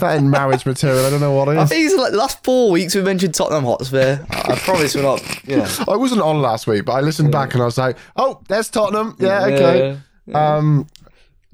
[0.00, 2.42] That in marriage material, I don't know what it I think it's like the last
[2.42, 4.26] four weeks we mentioned Tottenham Hotspur.
[4.28, 5.22] I I promise we're not.
[5.46, 5.68] Yeah.
[5.86, 8.68] I wasn't on last week, but I listened back and I was like, oh, there's
[8.70, 9.14] Tottenham.
[9.20, 9.98] Yeah, okay.
[10.34, 10.88] Um,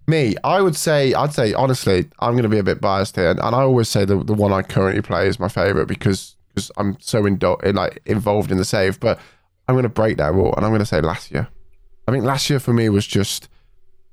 [0.06, 3.30] me, I would say, I'd say honestly, I'm going to be a bit biased here,
[3.30, 6.34] and, and I always say the the one I currently play is my favorite because
[6.50, 9.00] because I'm so indo- in, like involved in the save.
[9.00, 9.18] But
[9.68, 11.48] I'm going to break that rule, and I'm going to say last year.
[12.06, 13.48] I think last year for me was just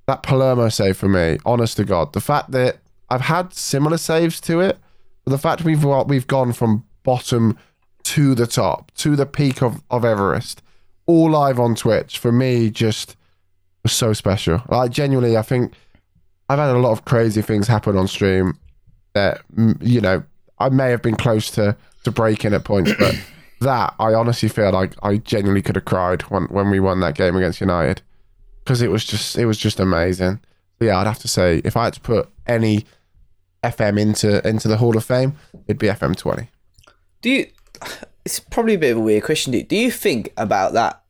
[0.07, 1.37] that Palermo save for me.
[1.45, 2.77] Honest to God, the fact that
[3.09, 4.77] I've had similar saves to it,
[5.25, 7.57] but the fact we've we've gone from bottom
[8.03, 10.61] to the top, to the peak of, of Everest,
[11.05, 13.15] all live on Twitch, for me just
[13.83, 14.61] was so special.
[14.69, 15.73] Like genuinely, I think
[16.49, 18.57] I've had a lot of crazy things happen on stream
[19.13, 20.23] that mm, you know
[20.59, 23.15] I may have been close to to breaking at points, but
[23.61, 27.15] that I honestly feel like I genuinely could have cried when when we won that
[27.15, 28.01] game against United
[28.67, 30.41] because it was just it was just amazing.
[30.77, 32.85] But yeah, I'd have to say if I had to put any
[33.63, 35.37] FM into into the Hall of Fame,
[35.67, 36.49] it'd be FM twenty.
[37.21, 37.47] Do you?
[38.25, 39.53] It's probably a bit of a weird question.
[39.53, 41.01] Do, do you think about that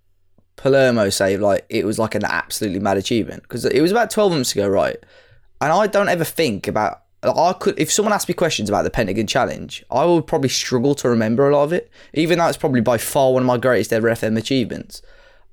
[0.55, 3.41] Palermo save like it was like an absolutely mad achievement?
[3.41, 4.97] Because it was about twelve months ago, right?
[5.59, 7.01] And I don't ever think about.
[7.23, 10.93] I could, if someone asked me questions about the Pentagon Challenge, I would probably struggle
[10.95, 13.57] to remember a lot of it, even though it's probably by far one of my
[13.57, 15.01] greatest ever FM achievements.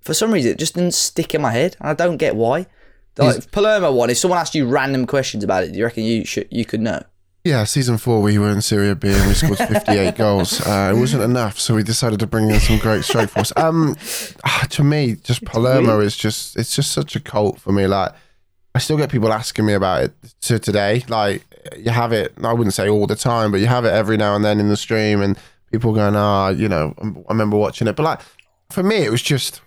[0.00, 2.66] For some reason, it just didn't stick in my head, and I don't get why.
[3.16, 6.24] Like Palermo one, if someone asked you random questions about it, do you reckon you
[6.24, 7.02] should you could know?
[7.44, 10.60] Yeah, season four, we were in Serie B and we scored 58 goals.
[10.66, 13.52] Uh, it wasn't enough, so we decided to bring in some great strike force.
[13.56, 13.96] Um,
[14.44, 17.86] ah, to me, just Palermo is just, it's just such a cult for me.
[17.86, 18.12] Like,
[18.74, 21.04] I still get people asking me about it to today.
[21.06, 21.44] Like,
[21.76, 24.34] you have it, I wouldn't say all the time, but you have it every now
[24.34, 25.38] and then in the stream, and
[25.70, 27.96] people going, ah, you know, I remember watching it.
[27.96, 28.20] But, like,
[28.70, 29.60] for me, it was just,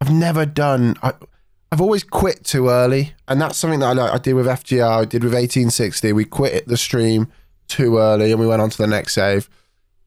[0.00, 0.96] I've never done.
[1.02, 1.12] I,
[1.70, 5.02] I've always quit too early, and that's something that I, like, I did with FGR.
[5.02, 6.12] I did with 1860.
[6.12, 7.28] We quit the stream
[7.68, 9.48] too early, and we went on to the next save.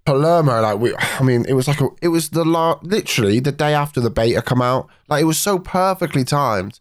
[0.06, 3.52] Palermo, like we, I mean, it was like a, it was the la- literally the
[3.52, 4.88] day after the beta come out.
[5.08, 6.80] Like it was so perfectly timed,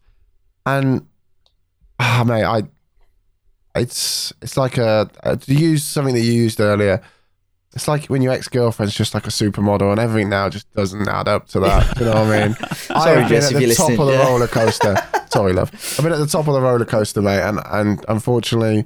[0.66, 1.06] and
[1.98, 2.64] ah, mate, I,
[3.74, 7.02] it's it's like a, a to use something that you used earlier.
[7.74, 11.08] It's like when your ex girlfriend's just like a supermodel, and everything now just doesn't
[11.08, 11.98] add up to that.
[11.98, 12.54] You know what I mean?
[12.74, 14.26] Sorry, I've been Jess, at the top of the yeah.
[14.26, 14.96] roller coaster.
[15.28, 15.72] Sorry, love.
[15.98, 18.84] I've been at the top of the roller coaster, mate, and and unfortunately,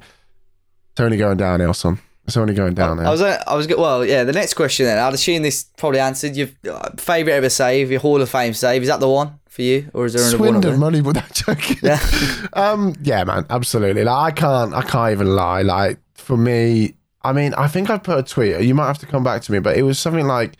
[0.91, 1.99] it's only going downhill, son.
[2.25, 3.07] It's only going downhill.
[3.07, 4.23] I was, uh, I was, well, yeah.
[4.23, 7.99] The next question then, I'd assume this probably answered your uh, favorite ever save, your
[7.99, 8.83] Hall of Fame save.
[8.83, 10.47] Is that the one for you, or is there another one?
[10.47, 10.79] up Swindon there?
[10.79, 11.77] money without joking.
[11.81, 11.99] Yeah.
[12.53, 14.03] um, yeah, man, absolutely.
[14.03, 15.63] Like, I can't, I can't even lie.
[15.63, 16.93] Like for me,
[17.23, 18.61] I mean, I think I put a tweet.
[18.61, 20.55] You might have to come back to me, but it was something like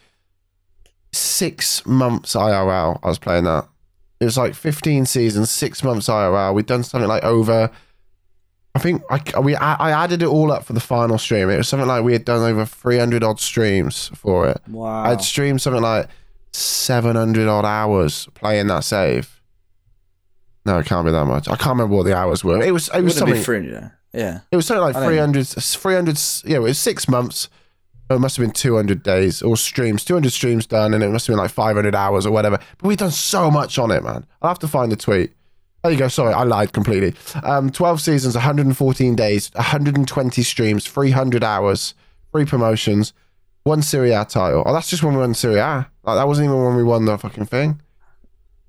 [1.13, 2.99] six months IRL.
[3.01, 3.67] I was playing that.
[4.19, 6.53] It was like 15 seasons, six months IRL.
[6.53, 7.71] We'd done something like over.
[8.75, 11.49] I think I we I added it all up for the final stream.
[11.49, 14.61] It was something like we had done over 300 odd streams for it.
[14.67, 15.05] Wow.
[15.05, 16.07] I'd streamed something like
[16.51, 19.41] 700 odd hours playing that save.
[20.65, 21.47] No, it can't be that much.
[21.47, 22.61] I can't remember what the hours were.
[22.61, 23.43] It was it was Wouldn't be something.
[23.43, 23.91] 300.
[24.13, 24.39] Yeah.
[24.51, 27.49] It was something like I don't 300, 300, yeah, it was six months.
[28.09, 31.27] Oh, It must have been 200 days or streams, 200 streams done, and it must
[31.27, 32.57] have been like 500 hours or whatever.
[32.79, 34.25] But we've done so much on it, man.
[34.41, 35.33] I'll have to find the tweet.
[35.83, 36.07] There you go.
[36.07, 37.13] Sorry, I lied completely.
[37.43, 41.93] Um, 12 seasons, 114 days, 120 streams, 300 hours,
[42.31, 43.13] three promotions,
[43.63, 44.63] one Serie A title.
[44.65, 45.87] Oh, that's just when we won Serie A.
[46.03, 47.81] Like, that wasn't even when we won the fucking thing.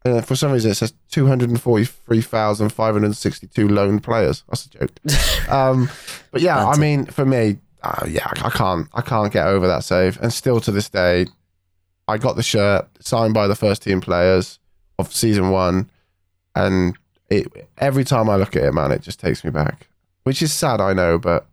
[0.05, 4.45] Uh, for some reason, it says 243,562 lone players.
[4.49, 4.93] That's a joke.
[5.51, 5.91] um,
[6.31, 9.85] but yeah, I mean, for me, uh, yeah, I can't, I can't get over that
[9.85, 10.19] save.
[10.23, 11.27] And still to this day,
[12.09, 14.59] I got the shirt signed by the first team players
[14.99, 15.91] of season one,
[16.55, 16.97] and
[17.29, 17.47] it
[17.79, 19.87] every time I look at it, man, it just takes me back.
[20.25, 21.47] Which is sad, I know, but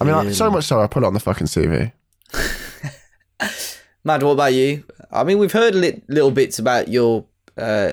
[0.00, 1.92] I mean, so much so I put it on the fucking CV.
[4.04, 4.84] Mad, what about you?
[5.10, 7.24] I mean, we've heard li- little bits about your
[7.56, 7.92] uh,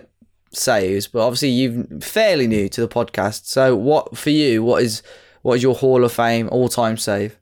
[0.52, 3.46] saves, but obviously you're fairly new to the podcast.
[3.46, 4.64] So, what for you?
[4.64, 5.04] What is
[5.44, 7.38] what is your Hall of Fame all time save?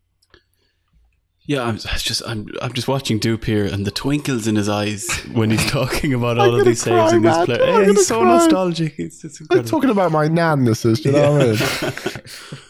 [1.46, 5.08] Yeah, I'm just I'm I'm just watching Dupe here and the twinkles in his eyes
[5.32, 7.46] when he's talking about all of gonna these saves in this man.
[7.46, 7.56] play.
[7.56, 8.30] I'm Yeah, gonna he's so cry.
[8.38, 8.96] nostalgic.
[9.00, 12.24] It's, it's I'm talking about my nan, this is, do you know what I mean?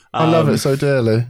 [0.14, 1.26] I love Um, it so dearly.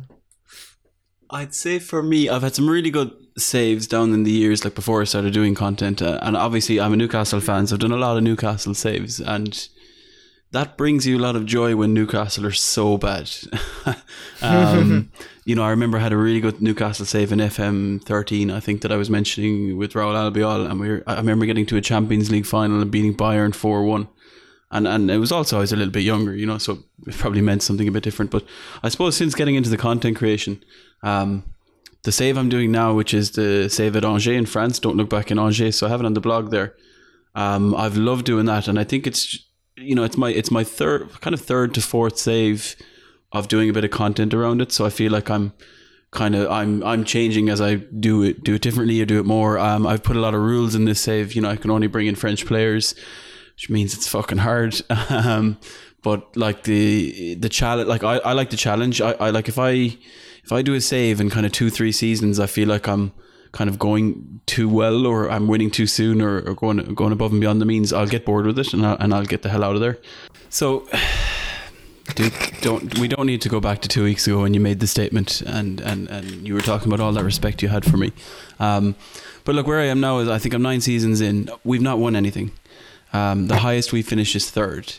[1.30, 4.76] I'd say for me, I've had some really good saves down in the years, like
[4.76, 6.02] before I started doing content.
[6.02, 9.20] Uh, and obviously, I'm a Newcastle fan, so I've done a lot of Newcastle saves.
[9.20, 9.68] And
[10.52, 13.30] that brings you a lot of joy when Newcastle are so bad.
[14.42, 15.12] um,
[15.46, 18.60] you know, I remember I had a really good Newcastle save in FM 13, I
[18.60, 20.70] think that I was mentioning with Raul Albiol.
[20.70, 23.84] And we were, I remember getting to a Champions League final and beating Bayern 4
[23.84, 24.08] 1
[24.72, 27.16] and and it was also I was a little bit younger, you know, so it
[27.16, 28.32] probably meant something a bit different.
[28.32, 28.44] But
[28.84, 30.64] I suppose since getting into the content creation,
[31.04, 31.44] um,
[32.04, 35.10] the save I'm doing now, which is the save at Angers in France, don't look
[35.10, 36.76] back in Angers, so I have it on the blog there.
[37.36, 39.40] Um, I've loved doing that, and I think it's
[39.76, 42.76] you know it's my it's my third kind of third to fourth save
[43.32, 44.72] of doing a bit of content around it.
[44.72, 45.54] So I feel like I'm
[46.12, 49.26] kind of I'm I'm changing as I do it do it differently or do it
[49.26, 49.60] more.
[49.60, 51.34] Um, I've put a lot of rules in this save.
[51.34, 52.96] You know, I can only bring in French players
[53.58, 54.80] which means it's fucking hard.
[55.10, 55.58] Um,
[56.04, 59.02] but like the the challenge, like I, I like the challenge.
[59.02, 59.98] I, I like if I
[60.48, 63.12] if I do a save in kind of two three seasons, I feel like I'm
[63.52, 67.34] kind of going too well or I'm winning too soon or, or going going above
[67.34, 67.92] and beyond the means.
[67.92, 69.98] I'll get bored with it and I'll, and I'll get the hell out of there.
[70.50, 70.88] So.
[72.16, 74.80] Dude, don't we don't need to go back to two weeks ago when you made
[74.80, 77.98] the statement and, and, and you were talking about all that respect you had for
[77.98, 78.14] me.
[78.62, 78.96] Um,
[79.44, 81.50] but look, where I am now is I think I'm nine seasons in.
[81.66, 82.52] We've not won anything.
[83.12, 84.96] Um, the highest we finished is third,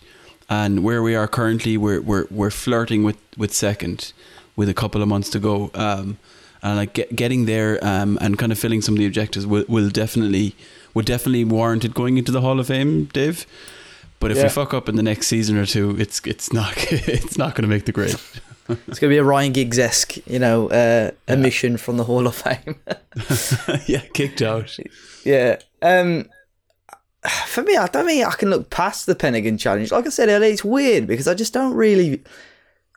[0.50, 4.12] and where we are currently, we're we're we're flirting with, with second,
[4.58, 5.70] with a couple of months to go.
[5.74, 6.18] Um,
[6.62, 9.64] and like get, getting there um, and kind of filling some of the objectives will,
[9.68, 10.54] will definitely
[10.94, 13.46] would definitely warrant it going into the Hall of Fame, Dave.
[14.20, 14.42] But if Yeah.
[14.44, 17.62] we fuck up in the next season or two, it's it's not it's not going
[17.62, 18.16] to make the grade.
[18.86, 22.26] It's going to be a Ryan Giggs esque, you know, uh, omission from the Hall
[22.26, 22.74] of Fame.
[23.86, 24.76] yeah, kicked out.
[25.24, 25.56] yeah.
[25.80, 26.28] Um,
[27.46, 29.90] for me, I don't think I can look past the Pentagon challenge.
[29.90, 32.22] Like I said earlier, it's weird because I just don't really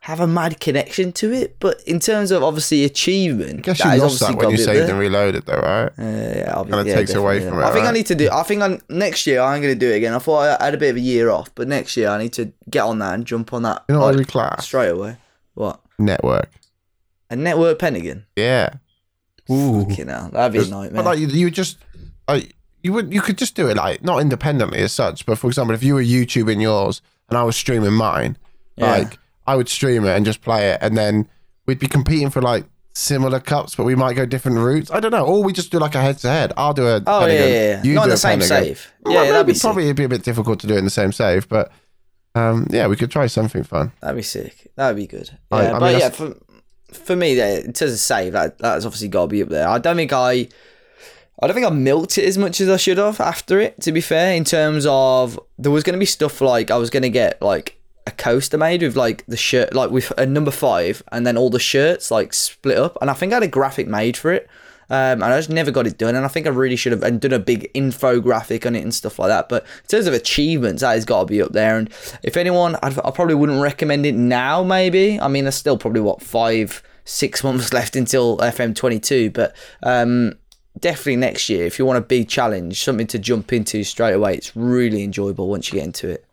[0.05, 1.57] have a mad connection to it.
[1.59, 4.57] But in terms of obviously achievement, I guess you lost that when you got to
[4.57, 5.91] be saved and reloaded, though, right?
[5.97, 6.01] Uh,
[6.39, 7.67] yeah, obviously, Kinda yeah, takes away from yeah.
[7.67, 8.29] it, I think I need to do.
[8.31, 10.13] I think on next year I'm going to do it again.
[10.13, 12.33] I thought I had a bit of a year off, but next year I need
[12.33, 15.17] to get on that and jump on that You know, like, every class straight away.
[15.53, 16.49] What network.
[17.29, 18.25] a network Pentagon?
[18.35, 18.73] Yeah.
[19.51, 21.03] Ooh, You know, that'd be a nightmare.
[21.03, 21.77] But like you, you just,
[22.27, 25.25] like, you would, you could just do it like not independently as such.
[25.27, 28.37] But for example, if you were YouTubing yours and I was streaming mine,
[28.77, 28.91] Yeah.
[28.91, 29.19] like
[29.51, 31.27] I would stream it and just play it, and then
[31.65, 34.91] we'd be competing for like similar cups, but we might go different routes.
[34.91, 35.25] I don't know.
[35.25, 36.53] Or we just do like a head to head.
[36.57, 37.01] I'll do a.
[37.05, 37.83] Oh yeah, Pentagon, yeah, yeah.
[37.83, 38.63] You Not do in the same Pentagon.
[38.65, 38.91] save.
[39.03, 40.89] Well, Yeah, that'd be probably it'd be a bit difficult to do it in the
[40.91, 41.71] same save, but
[42.35, 43.91] um, yeah, we could try something fun.
[44.01, 44.71] That'd be sick.
[44.75, 45.29] That'd be good.
[45.51, 46.35] Yeah, I- I but mean, yeah, for
[46.93, 49.67] for me, in terms of save, that that's obviously got to be up there.
[49.67, 50.47] I don't think I.
[51.43, 53.81] I don't think I milked it as much as I should have after it.
[53.81, 56.91] To be fair, in terms of there was going to be stuff like I was
[56.91, 60.51] going to get like a coaster made with like the shirt, like with a number
[60.51, 62.97] five, and then all the shirts like split up.
[63.01, 64.49] And I think I had a graphic made for it,
[64.89, 66.15] um, and I just never got it done.
[66.15, 68.93] And I think I really should have and done a big infographic on it and
[68.93, 69.49] stuff like that.
[69.49, 71.77] But in terms of achievements, that has got to be up there.
[71.77, 71.89] And
[72.23, 74.63] if anyone, I'd, I probably wouldn't recommend it now.
[74.63, 79.55] Maybe I mean, there's still probably what five, six months left until FM22, but.
[79.83, 80.35] um
[80.79, 84.33] definitely next year, if you want a big challenge, something to jump into straight away,
[84.35, 86.25] it's really enjoyable once you get into it.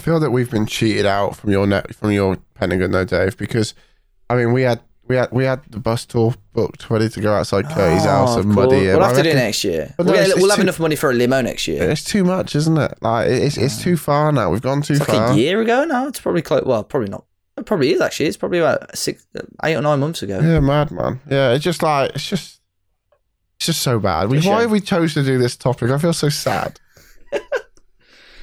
[0.00, 3.36] I feel that we've been cheated out from your net from your Pentagon though, Dave,
[3.36, 3.74] because
[4.30, 7.34] I mean we had we had we had the bus tour booked ready to go
[7.34, 8.70] outside Curry's oh, house Oh, and of course.
[8.70, 8.86] muddy.
[8.86, 9.94] We'll I have to do it next year.
[9.98, 11.90] We'll, no, get- it's- we'll it's have too- enough money for a limo next year.
[11.90, 12.94] It's too much, isn't it?
[13.02, 14.50] Like it's it's too far now.
[14.50, 15.32] We've gone too It's like far.
[15.32, 16.06] a year ago now.
[16.08, 16.64] It's probably close.
[16.64, 17.26] Well, probably not.
[17.58, 18.26] It probably is actually.
[18.26, 19.26] It's probably about six,
[19.64, 20.40] eight or nine months ago.
[20.40, 21.20] Yeah, mad man.
[21.28, 22.62] Yeah, it's just like it's just
[23.58, 24.30] it's just so bad.
[24.30, 25.90] We, why have we chose to do this topic?
[25.90, 26.80] I feel so sad.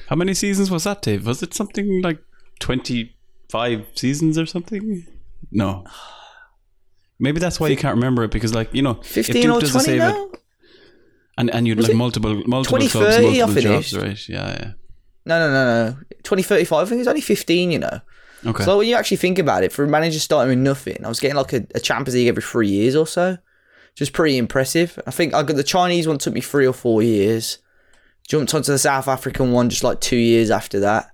[0.08, 1.26] How many seasons was that, Dave?
[1.26, 2.18] Was it something like
[2.60, 5.06] twenty-five seasons or something?
[5.50, 5.84] No.
[7.18, 9.60] Maybe that's why you can't remember it because, like, you know, if Fifteen Duke or
[9.60, 10.24] does a twenty save now.
[10.24, 10.40] it,
[11.36, 14.28] and and you'd Was like it multiple multiple 2030 clubs, multiple jobs, right?
[14.28, 14.72] Yeah, yeah.
[15.26, 15.98] No, no, no, no.
[16.22, 16.86] Twenty thirty five.
[16.86, 17.70] I think it's only fifteen.
[17.70, 18.00] You know.
[18.46, 18.64] Okay.
[18.64, 21.20] So when you actually think about it, for a manager starting with nothing, I was
[21.20, 23.36] getting like a, a Champions League every three years or so.
[23.94, 24.98] Just pretty impressive.
[25.06, 27.58] I think I got the Chinese one took me three or four years.
[28.28, 31.10] Jumped onto the South African one just like two years after that.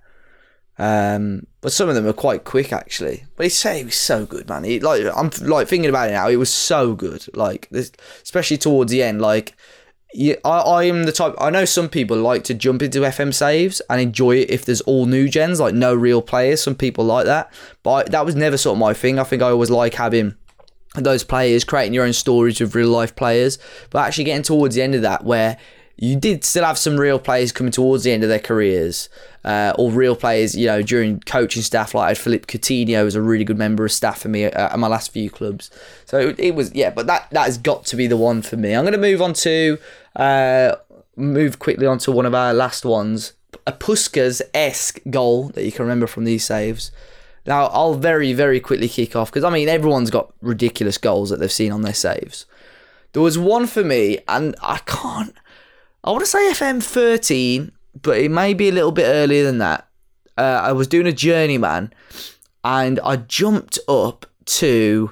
[0.77, 3.23] Um, but some of them are quite quick actually.
[3.37, 4.65] But it's so, it was so good, man.
[4.65, 7.25] It, like I'm like thinking about it now, it was so good.
[7.33, 7.91] Like this,
[8.21, 9.55] especially towards the end, like.
[10.17, 11.35] Yeah, I, I am the type.
[11.41, 14.79] I know some people like to jump into FM saves and enjoy it if there's
[14.81, 16.63] all new gens, like no real players.
[16.63, 17.51] Some people like that,
[17.83, 19.19] but I, that was never sort of my thing.
[19.19, 20.35] I think I always like having
[20.95, 23.57] those players, creating your own stories with real life players,
[23.89, 25.57] but actually getting towards the end of that where
[25.97, 29.07] you did still have some real players coming towards the end of their careers,
[29.45, 31.93] uh, or real players, you know, during coaching staff.
[31.93, 34.53] Like I had Philippe Coutinho was a really good member of staff for me at,
[34.53, 35.71] at my last few clubs.
[36.05, 38.57] So it, it was, yeah, but that that has got to be the one for
[38.57, 38.73] me.
[38.73, 39.77] I'm going to move on to
[40.15, 40.75] uh,
[41.15, 43.33] move quickly on to one of our last ones,
[43.65, 46.91] a Puskas esque goal that you can remember from these saves.
[47.45, 51.39] Now, I'll very, very quickly kick off because I mean, everyone's got ridiculous goals that
[51.39, 52.45] they've seen on their saves.
[53.13, 55.33] There was one for me, and I can't.
[56.05, 57.71] I want to say FM 13,
[58.03, 59.87] but it may be a little bit earlier than that.
[60.37, 61.91] Uh, I was doing a journeyman,
[62.63, 65.11] and I jumped up to.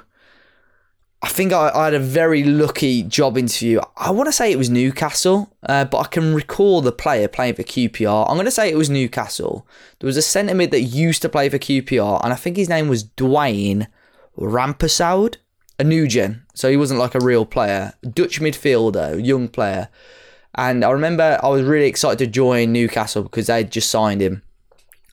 [1.23, 3.79] I think I, I had a very lucky job interview.
[3.97, 7.55] I want to say it was Newcastle, uh, but I can recall the player playing
[7.55, 8.29] for QPR.
[8.29, 9.65] I'm going to say it was Newcastle.
[9.99, 12.69] There was a centre mid that used to play for QPR, and I think his
[12.69, 13.87] name was Dwayne
[14.37, 15.37] Rampersaud,
[15.79, 16.45] a new gen.
[16.53, 17.93] So he wasn't like a real player.
[18.03, 19.89] Dutch midfielder, young player.
[20.55, 24.43] And I remember I was really excited to join Newcastle because they'd just signed him.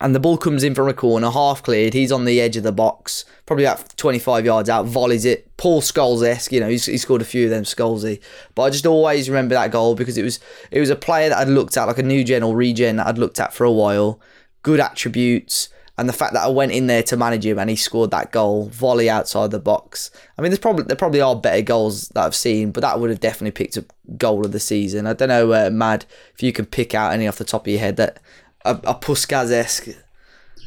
[0.03, 1.93] And the ball comes in from a corner, half cleared.
[1.93, 5.55] He's on the edge of the box, probably about 25 yards out, volleys it.
[5.59, 8.19] Paul Scholes esque, you know, he's, he scored a few of them, Scholesy.
[8.55, 11.37] But I just always remember that goal because it was it was a player that
[11.37, 13.73] I'd looked at, like a new gen or regen that I'd looked at for a
[13.73, 14.19] while.
[14.63, 15.69] Good attributes.
[16.01, 18.33] And the fact that I went in there to manage him and he scored that
[18.33, 20.11] goal, volley outside the box.
[20.39, 23.11] I mean, there's probably there probably are better goals that I've seen, but that would
[23.11, 25.07] have definitely picked up goal of the season.
[25.07, 27.71] I don't know, uh, Mad, if you can pick out any off the top of
[27.71, 28.19] your head that
[28.65, 29.89] a, a Puskas esque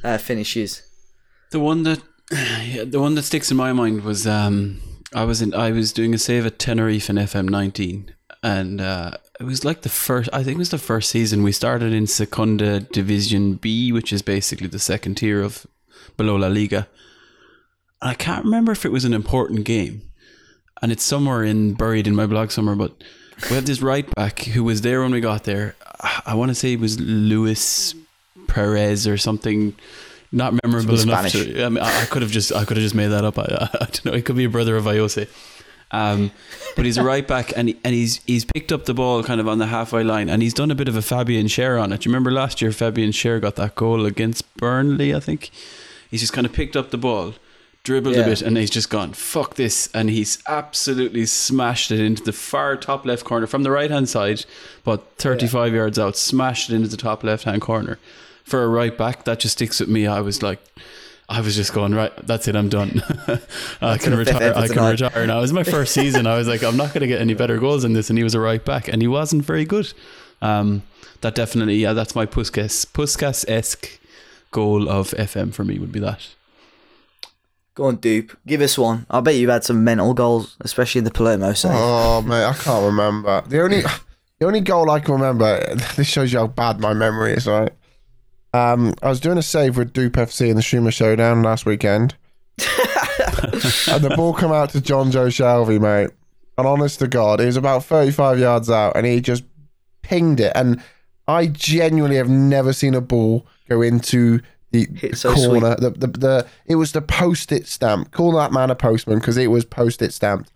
[0.04, 0.84] uh, finishes.
[1.50, 4.82] The one that yeah, the one that sticks in my mind was um
[5.16, 8.14] I was in I was doing a save at Tenerife in FM nineteen
[8.44, 11.54] and uh, it was like the first I think it was the first season we
[11.54, 15.66] started in Segunda Division B which is basically the second tier of
[16.18, 16.88] below La Liga.
[18.02, 20.02] And I can't remember if it was an important game.
[20.82, 23.02] And it's somewhere in buried in my blog somewhere but
[23.50, 25.76] we had this right back who was there when we got there.
[26.26, 27.96] I want to say it was Luis
[28.48, 29.74] Perez or something
[30.34, 31.54] not memorable enough Spanish.
[31.54, 33.38] to I, mean, I could have just I could have just made that up.
[33.40, 35.30] I, I, don't know it could be a brother of Ayoze
[35.94, 36.32] um,
[36.76, 39.40] but he's a right back and he, and he's he's picked up the ball kind
[39.40, 41.94] of on the halfway line and he's done a bit of a Fabian Schär on
[41.94, 42.04] it.
[42.04, 45.52] You remember last year Fabian Schär got that goal against Burnley, I think?
[46.10, 47.36] He's just kind of picked up the ball,
[47.84, 52.24] dribbled a bit and he's just gone, fuck this and he's absolutely smashed it into
[52.24, 54.46] the far top left corner from the right hand side,
[54.84, 58.00] but 35 yards out, smashed it into the top left hand corner.
[58.44, 60.06] For a right back, that just sticks with me.
[60.06, 60.60] I was like
[61.30, 62.12] I was just going right.
[62.26, 62.56] That's it.
[62.56, 63.02] I'm done.
[63.82, 64.54] I can retire.
[64.56, 65.02] I can tonight.
[65.02, 65.38] retire now.
[65.38, 66.28] It was my first season.
[66.28, 68.10] I was like, I'm not going to get any better goals than this.
[68.10, 69.94] And he was a right back, and he wasn't very good.
[70.42, 70.84] Um,
[71.22, 74.00] that definitely, yeah, that's my Puskas Puskas esque
[74.52, 76.28] goal of FM for me would be that.
[77.76, 78.38] Go on, dupe.
[78.46, 79.06] Give us one.
[79.10, 81.72] I bet you've had some mental goals, especially in the Palermo save.
[81.74, 83.42] Oh mate, I can't remember.
[83.48, 83.82] The only
[84.40, 85.76] the only goal I can remember.
[85.96, 87.72] This shows you how bad my memory is, right?
[88.54, 92.16] Um, I was doing a save with Dupe FC in the Schumer Showdown last weekend,
[92.60, 96.12] and the ball come out to Jonjo Shelvey, mate.
[96.56, 99.44] And honest to God, it was about thirty-five yards out, and he just
[100.04, 100.52] pinged it.
[100.56, 100.84] And
[101.28, 104.40] I genuinely have never seen a ball go into
[104.70, 105.76] the Hit so corner.
[105.76, 108.12] The, the the it was the post-it stamp.
[108.12, 110.52] Call that man a postman because it was post-it stamped.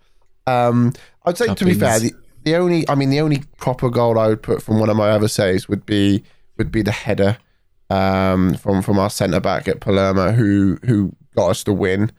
[0.46, 0.92] Um,
[1.24, 2.12] I'd say to be fair, the,
[2.44, 5.10] the only, I mean, the only proper goal I would put from one of my
[5.10, 6.22] other saves would be
[6.56, 7.38] would be the header
[7.90, 12.10] um, from from our centre back at Palermo, who who got us the win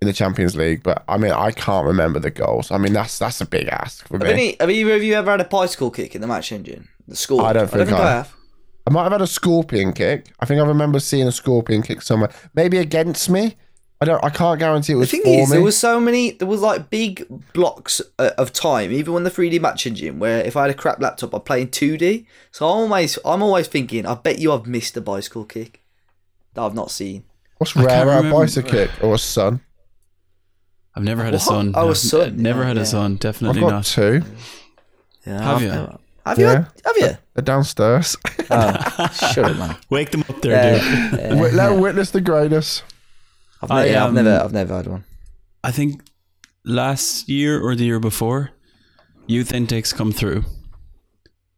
[0.00, 0.82] in the Champions League.
[0.82, 2.70] But I mean, I can't remember the goals.
[2.70, 4.32] I mean, that's that's a big ask for Have, me.
[4.32, 6.88] any, have either of you ever had a bicycle kick in the match engine?
[7.06, 7.42] The score?
[7.44, 8.34] I don't think I, I- have.
[8.86, 10.32] I might have had a scorpion kick.
[10.40, 12.30] I think I remember seeing a scorpion kick somewhere.
[12.54, 13.56] Maybe against me.
[14.00, 14.22] I don't.
[14.24, 15.10] I can't guarantee it was.
[15.10, 15.56] The thing for is, me.
[15.56, 16.30] there was so many.
[16.32, 20.40] There was like big blocks uh, of time, even when the 3D match engine, where
[20.40, 22.24] if I had a crap laptop, I'd play in 2D.
[22.52, 25.82] So I'm always, I'm always thinking, I bet you I've missed a bicycle kick
[26.54, 27.24] that I've not seen.
[27.56, 29.62] What's can't rare, a bicycle kick or a sun?
[30.94, 31.42] I've never had a What?
[31.42, 31.72] son.
[31.74, 32.82] Oh, a No, son, Never yeah, had yeah.
[32.82, 33.12] a son.
[33.14, 33.84] I've Definitely got not.
[33.84, 34.22] two.
[35.26, 35.68] Yeah, Have I've you?
[35.68, 36.44] never- Have you?
[36.44, 36.52] Yeah.
[36.52, 37.18] had- Have you?
[37.34, 38.16] They're downstairs.
[38.50, 39.76] Oh, shut up, man.
[39.90, 40.82] Wake them up there, dude.
[41.20, 42.82] Yeah, Let them witness the greatness.
[43.62, 45.04] I've, I, ne- yeah, I've um, never, I've never had one.
[45.64, 46.02] I think
[46.64, 48.50] last year or the year before,
[49.26, 50.44] Youth Intakes come through.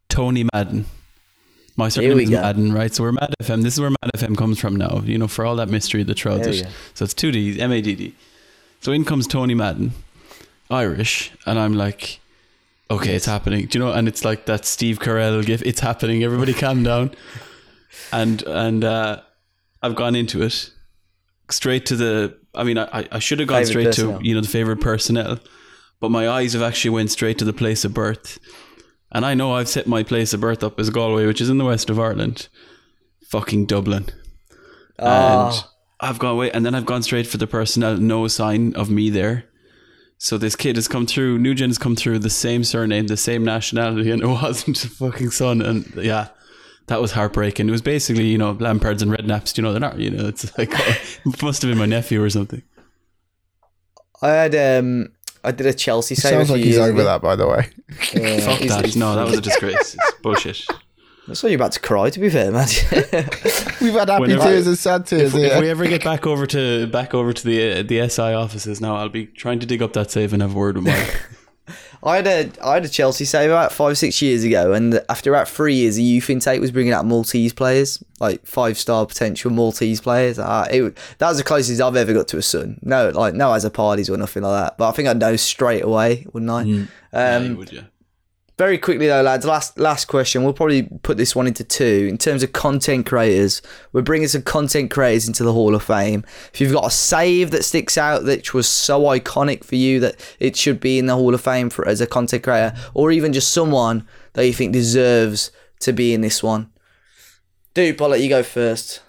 [0.09, 0.87] Tony Madden.
[1.77, 2.41] My surname is go.
[2.41, 2.93] Madden, right?
[2.93, 3.63] So we're Mad FM.
[3.63, 6.19] This is where Mad FM comes from now, you know, for all that mystery that
[6.19, 6.67] shrouds it.
[6.95, 8.15] So it's 2D, M A D D.
[8.81, 9.93] So in comes Tony Madden,
[10.71, 12.21] Irish, and I'm like,
[12.91, 13.67] okay, it's happening.
[13.67, 13.93] Do you know?
[13.93, 15.63] And it's like that Steve Carell gif.
[15.63, 16.25] It's happening.
[16.25, 17.13] Everybody calm down.
[18.13, 19.21] And and uh,
[19.83, 20.71] I've gone into it
[21.53, 22.39] straight to the.
[22.55, 24.19] I mean, I I should have gone Favourite straight personnel.
[24.21, 25.39] to you know the favorite personnel,
[26.01, 28.39] but my eyes have actually went straight to the place of birth.
[29.13, 31.59] And I know I've set my place of birth up as Galway, which is in
[31.59, 32.49] the west of Ireland,
[33.29, 34.05] fucking Dublin.
[34.99, 35.71] And Ah.
[36.01, 37.97] I've gone away, and then I've gone straight for the personnel.
[37.97, 39.45] No sign of me there.
[40.19, 41.39] So this kid has come through.
[41.39, 45.31] Nugent has come through the same surname, the same nationality, and it wasn't a fucking
[45.31, 45.61] son.
[45.63, 46.29] And yeah,
[46.91, 47.69] that was heartbreaking.
[47.69, 49.57] It was basically you know Lampards and Redknapps.
[49.57, 49.99] You know they're not.
[49.99, 52.63] You know it's like it must have been my nephew or something.
[54.23, 55.13] I had, um,
[55.43, 56.33] I did a Chelsea save.
[56.33, 57.05] Sounds a like few he's over ago.
[57.05, 57.71] that, by the way.
[58.13, 58.95] Yeah, Fuck that.
[58.97, 59.95] No, that was a disgrace.
[59.95, 60.63] It's bullshit.
[61.29, 62.11] I saw you're about to cry.
[62.11, 62.67] To be fair, man.
[63.81, 66.45] We've had happy Whenever- tears and sad tears If, if we ever get back over
[66.49, 69.81] to back over to the uh, the SI offices now, I'll be trying to dig
[69.81, 71.23] up that save and have a word with Mike.
[72.03, 75.31] I had a I had a Chelsea save about five six years ago, and after
[75.31, 79.51] about three years, the youth intake was bringing out Maltese players, like five star potential
[79.51, 80.39] Maltese players.
[80.39, 82.79] Uh, it, that was the closest I've ever got to a son.
[82.83, 84.79] No, like no as a parties or nothing like that.
[84.79, 86.63] But I think I'd know straight away, wouldn't I?
[86.63, 87.83] yeah, Um, you would, yeah.
[88.61, 89.47] Very quickly though, lads.
[89.47, 90.45] Last last question.
[90.45, 92.07] We'll probably put this one into two.
[92.11, 93.63] In terms of content creators,
[93.95, 96.27] we're bringing some content creators into the Hall of Fame.
[96.53, 100.17] If you've got a save that sticks out that was so iconic for you that
[100.39, 103.33] it should be in the Hall of Fame for as a content creator, or even
[103.33, 106.71] just someone that you think deserves to be in this one.
[107.73, 109.01] Dupe, I'll let you go first.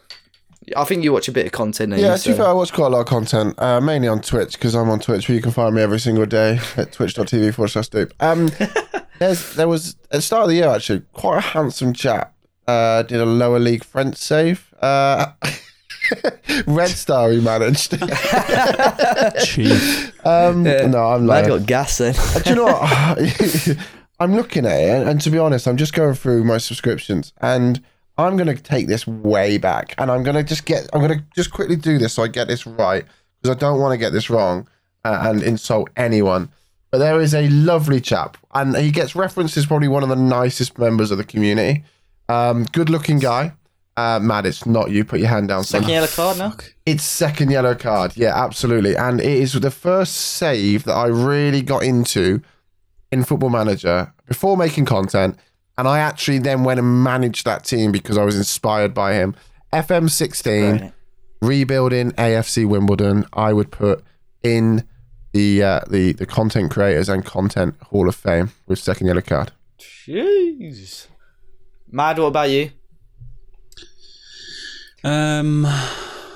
[0.78, 1.91] I think you watch a bit of content.
[1.97, 4.08] Yeah, you, to be so- fair, I watch quite a lot of content, uh, mainly
[4.08, 6.93] on Twitch because I'm on Twitch where you can find me every single day at
[6.93, 8.14] twitch.tv forward slash dupe.
[8.22, 8.49] Um,
[9.22, 12.34] there's, there was, at the start of the year, actually, quite a handsome chap
[12.67, 14.74] uh, did a lower league French save.
[14.82, 15.28] Uh,
[16.65, 17.91] Red Star he managed.
[19.45, 20.26] Chief.
[20.26, 22.15] um, No, I'm Man like, got gas then.
[22.43, 23.78] do you know what?
[24.19, 27.80] I'm looking at it, and to be honest, I'm just going through my subscriptions, and
[28.17, 31.19] I'm going to take this way back, and I'm going to just get, I'm going
[31.19, 33.05] to just quickly do this so I get this right,
[33.41, 34.67] because I don't want to get this wrong
[35.05, 36.49] uh, and insult anyone.
[36.92, 40.16] But there is a lovely chap, and he gets referenced as probably one of the
[40.18, 41.84] nicest members of the community.
[42.28, 43.54] Um, good-looking guy.
[43.98, 45.04] Uh, Matt, it's not you.
[45.06, 45.64] Put your hand down.
[45.64, 45.82] son.
[45.82, 46.56] Second yellow card now.
[46.86, 48.14] It's second yellow card.
[48.16, 48.96] Yeah, absolutely.
[48.96, 52.42] And it is the first save that I really got into
[53.12, 55.38] in Football Manager before making content.
[55.78, 59.36] And I actually then went and managed that team because I was inspired by him.
[59.74, 60.94] FM16, Right.
[61.42, 64.04] rebuilding AFC Wimbledon, I would put
[64.44, 64.84] in
[65.34, 69.51] the uh, the the content creators and content Hall of Fame with second yellow card.
[69.79, 71.07] Jeez.
[71.89, 72.71] Mad, what about you?
[75.03, 75.67] Um,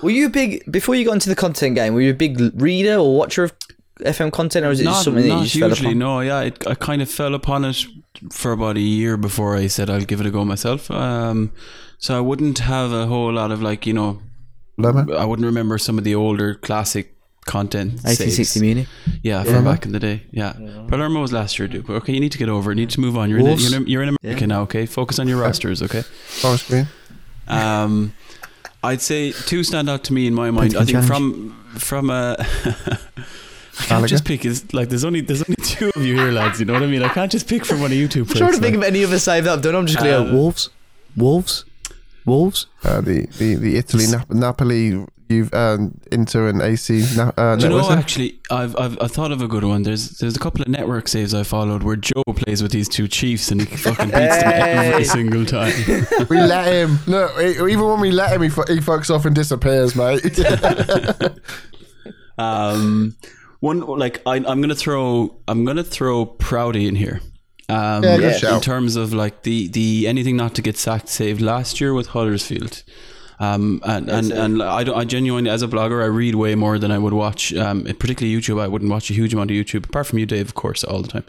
[0.01, 1.93] Were you a big before you got into the content game?
[1.93, 3.53] Were you a big reader or watcher of
[3.99, 5.89] FM content, or is it just not, something that you not just fell usually.
[5.91, 5.99] upon?
[5.99, 7.85] No, yeah, it, I kind of fell upon it
[8.31, 10.89] for about a year before I said I'll give it a go myself.
[10.91, 11.51] Um,
[11.97, 14.21] so I wouldn't have a whole lot of like you know,
[14.77, 15.13] Lemon?
[15.13, 17.14] I wouldn't remember some of the older classic
[17.45, 17.91] content.
[18.03, 18.61] 1860 saves.
[18.61, 18.87] Muni.
[19.23, 20.23] Yeah, from back in the day.
[20.31, 20.53] Yeah,
[20.89, 21.89] Palermo was last year, dude.
[21.89, 22.71] Okay, you need to get over.
[22.71, 22.75] it.
[22.75, 23.29] You need to move on.
[23.29, 23.69] You're in, Wolves.
[23.71, 24.61] you're in, you're in America now.
[24.63, 25.81] Okay, focus on your rosters.
[25.81, 26.01] Okay.
[26.01, 26.87] Forest Green?
[27.47, 28.13] Um,
[28.83, 30.75] I'd say two stand out to me in my mind.
[30.75, 32.43] I think from from uh, I
[33.77, 34.07] can't Gallagher?
[34.07, 34.45] just pick.
[34.45, 36.59] Is like there's only there's only two of you here, lads.
[36.59, 37.03] You know what I mean?
[37.03, 38.21] I can't just pick from one of you two.
[38.21, 39.75] I'm trying to think of any other save that I've done.
[39.75, 40.69] I'm just going to Uh, go Wolves,
[41.15, 41.65] Wolves,
[42.25, 42.67] Wolves.
[42.83, 47.63] Uh, the, the, the Italy Nap- Napoli you've um, into an AC na- uh, Do
[47.63, 49.83] you know what, actually I've, I've I thought of a good one.
[49.83, 53.07] There's there's a couple of network saves I followed where Joe plays with these two
[53.07, 55.73] chiefs and he fucking beats them every single time.
[56.29, 56.99] we let him.
[57.07, 60.39] Look, e- even when we let him, he, fu- he fucks off and disappears, mate.
[62.37, 63.15] Um,
[63.61, 67.21] one like I, I'm gonna throw I'm gonna throw Proudy in here.
[67.69, 68.33] Um, Yeah, Yeah.
[68.33, 68.63] in shout.
[68.63, 72.83] terms of like the the anything not to get sacked saved last year with Huddersfield.
[73.39, 76.79] Um, and and, and I, don't, I genuinely, as a blogger, I read way more
[76.79, 77.53] than I would watch.
[77.53, 80.47] Um, particularly YouTube, I wouldn't watch a huge amount of YouTube, apart from you, Dave,
[80.47, 81.25] of course, all the time.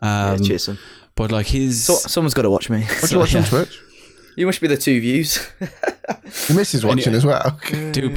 [0.00, 0.78] Um, Yeah, cheers, son.
[1.16, 2.82] but like his, So, someone's got to watch me.
[2.84, 3.48] What do you watch on yeah.
[3.48, 3.80] Twitch?
[4.36, 5.46] You must be the two views.
[6.48, 7.60] Your missus watching as well.
[7.70, 8.08] do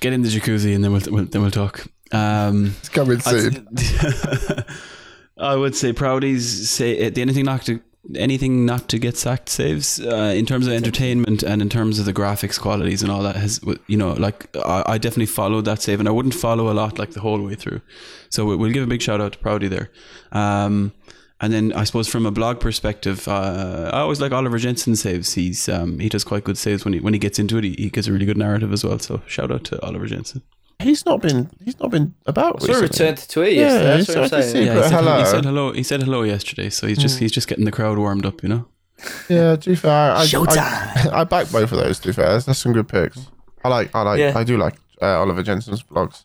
[0.00, 1.84] get in the jacuzzi and then we'll, we'll then we'll talk.
[2.10, 3.68] Um, It's coming soon.
[3.76, 4.62] I'd-
[5.40, 7.80] I would say Proudy's say uh, the anything not to
[8.14, 12.04] anything not to get sacked saves uh, in terms of entertainment and in terms of
[12.06, 15.82] the graphics qualities and all that has you know like I, I definitely followed that
[15.82, 17.80] save and I wouldn't follow a lot like the whole way through.
[18.30, 19.90] So we- we'll give a big shout out to Proudy there.
[20.32, 20.92] Um,
[21.40, 25.34] and then I suppose from a blog perspective uh, I always like Oliver Jensen saves.
[25.34, 27.64] He's um, he does quite good saves when he when he gets into it.
[27.64, 28.98] He, he gives a really good narrative as well.
[28.98, 30.42] So shout out to Oliver Jensen
[30.80, 31.50] He's not been.
[31.64, 32.60] He's not been about.
[32.62, 33.04] Sort of recently.
[33.06, 33.96] returned to tweet Yeah, yesterday.
[33.96, 34.66] That's what I'm saying.
[34.66, 35.18] yeah, he said, hello.
[35.18, 35.72] he said hello.
[35.72, 38.48] He said hello yesterday, so he's just he's just getting the crowd warmed up, you
[38.48, 38.66] know.
[39.28, 41.12] Yeah, to be fair, I, I, Showtime.
[41.12, 41.98] I, back both of those.
[42.00, 43.18] To be fair, that's some good picks.
[43.64, 43.94] I like.
[43.94, 44.20] I like.
[44.20, 44.32] Yeah.
[44.36, 46.24] I do like uh, Oliver Jensen's vlogs.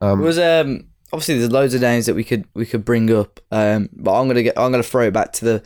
[0.00, 3.12] Um, It was um obviously there's loads of names that we could we could bring
[3.14, 5.62] up um but I'm gonna get I'm gonna throw it back to the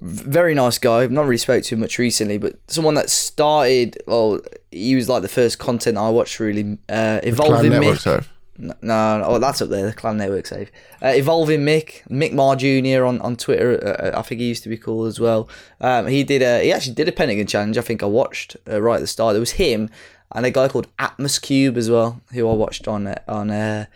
[0.00, 3.98] very nice guy I've not really spoke to him much recently but someone that started
[4.06, 4.40] well
[4.70, 8.28] he was like the first content I watched really uh evolving Network Mick serve.
[8.58, 10.70] no, no oh that's up there the clan network save
[11.02, 14.68] uh, evolving Mick Mick Mar Jr on on Twitter uh, I think he used to
[14.68, 15.48] be cool as well
[15.80, 18.82] um he did a he actually did a Pentagon challenge I think I watched uh,
[18.82, 19.88] right at the start there was him
[20.32, 23.86] and a guy called Atmos Cube as well who I watched on uh, on uh,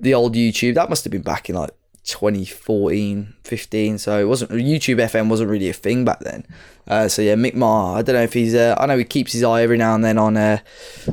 [0.00, 0.74] the old YouTube.
[0.74, 1.70] That must have been back in like
[2.10, 3.98] 2014, 15.
[3.98, 6.46] So it wasn't YouTube FM wasn't really a thing back then.
[6.86, 7.98] Uh, so yeah, Mick Mar.
[7.98, 8.54] I don't know if he's.
[8.54, 10.58] Uh, I know he keeps his eye every now and then on uh,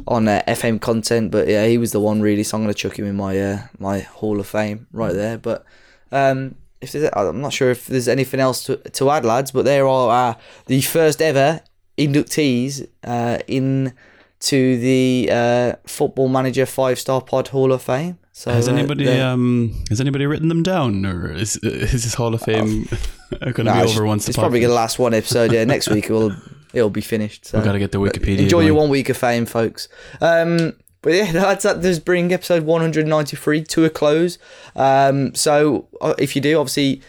[0.07, 2.43] on uh, FM content, but yeah, he was the one really.
[2.43, 5.37] So I'm gonna chuck him in my uh, my Hall of Fame right there.
[5.37, 5.65] But
[6.11, 9.51] um, if there's, I'm not sure if there's anything else to, to add, lads.
[9.51, 10.35] But there are uh,
[10.65, 11.61] the first ever
[11.97, 13.93] inductees uh, in
[14.39, 18.19] to the uh, Football Manager Five Star Pod Hall of Fame.
[18.37, 22.35] So Has uh, anybody um has anybody written them down, or is is this Hall
[22.35, 22.87] of Fame
[23.41, 24.29] going to be over once?
[24.29, 25.51] It's probably podcast- gonna last one episode.
[25.51, 26.35] Yeah, next week it will
[26.73, 27.47] it'll be finished.
[27.47, 28.41] So We've got to get the Wikipedia.
[28.41, 29.89] enjoy your one week of fame, folks.
[30.21, 31.81] Um, but yeah, that's that.
[31.81, 34.37] Does bring episode 193 to a close.
[34.75, 37.01] Um, so uh, if you do, obviously.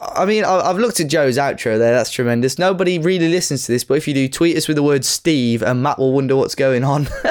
[0.00, 1.92] I mean, I've looked at Joe's outro there.
[1.92, 2.58] That's tremendous.
[2.58, 5.62] Nobody really listens to this, but if you do, tweet us with the word Steve,
[5.62, 7.04] and Matt will wonder what's going on.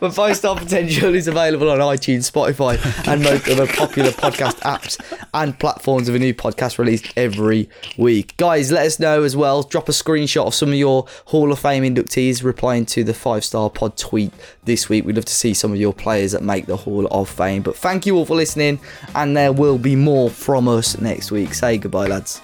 [0.00, 4.98] but Five Star Potential is available on iTunes, Spotify, and most other popular podcast apps
[5.34, 8.36] and platforms with a new podcast released every week.
[8.36, 9.62] Guys, let us know as well.
[9.62, 13.44] Drop a screenshot of some of your Hall of Fame inductees replying to the Five
[13.44, 14.32] Star Pod tweet
[14.64, 15.04] this week.
[15.04, 17.62] We'd love to see some of your players that make the Hall of Fame.
[17.62, 18.80] But thank you all for listening,
[19.14, 21.43] and there will be more from us next week.
[21.52, 22.40] Say goodbye, lads.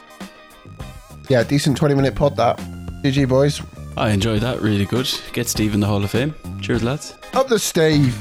[1.29, 2.59] Yeah, decent twenty minute pod that.
[3.03, 3.63] GG boys.
[3.97, 4.61] I enjoyed that.
[4.61, 5.09] Really good.
[5.33, 6.35] Get Steve in the Hall of Fame.
[6.61, 7.15] Cheers, lads.
[7.35, 8.17] Up the Steve.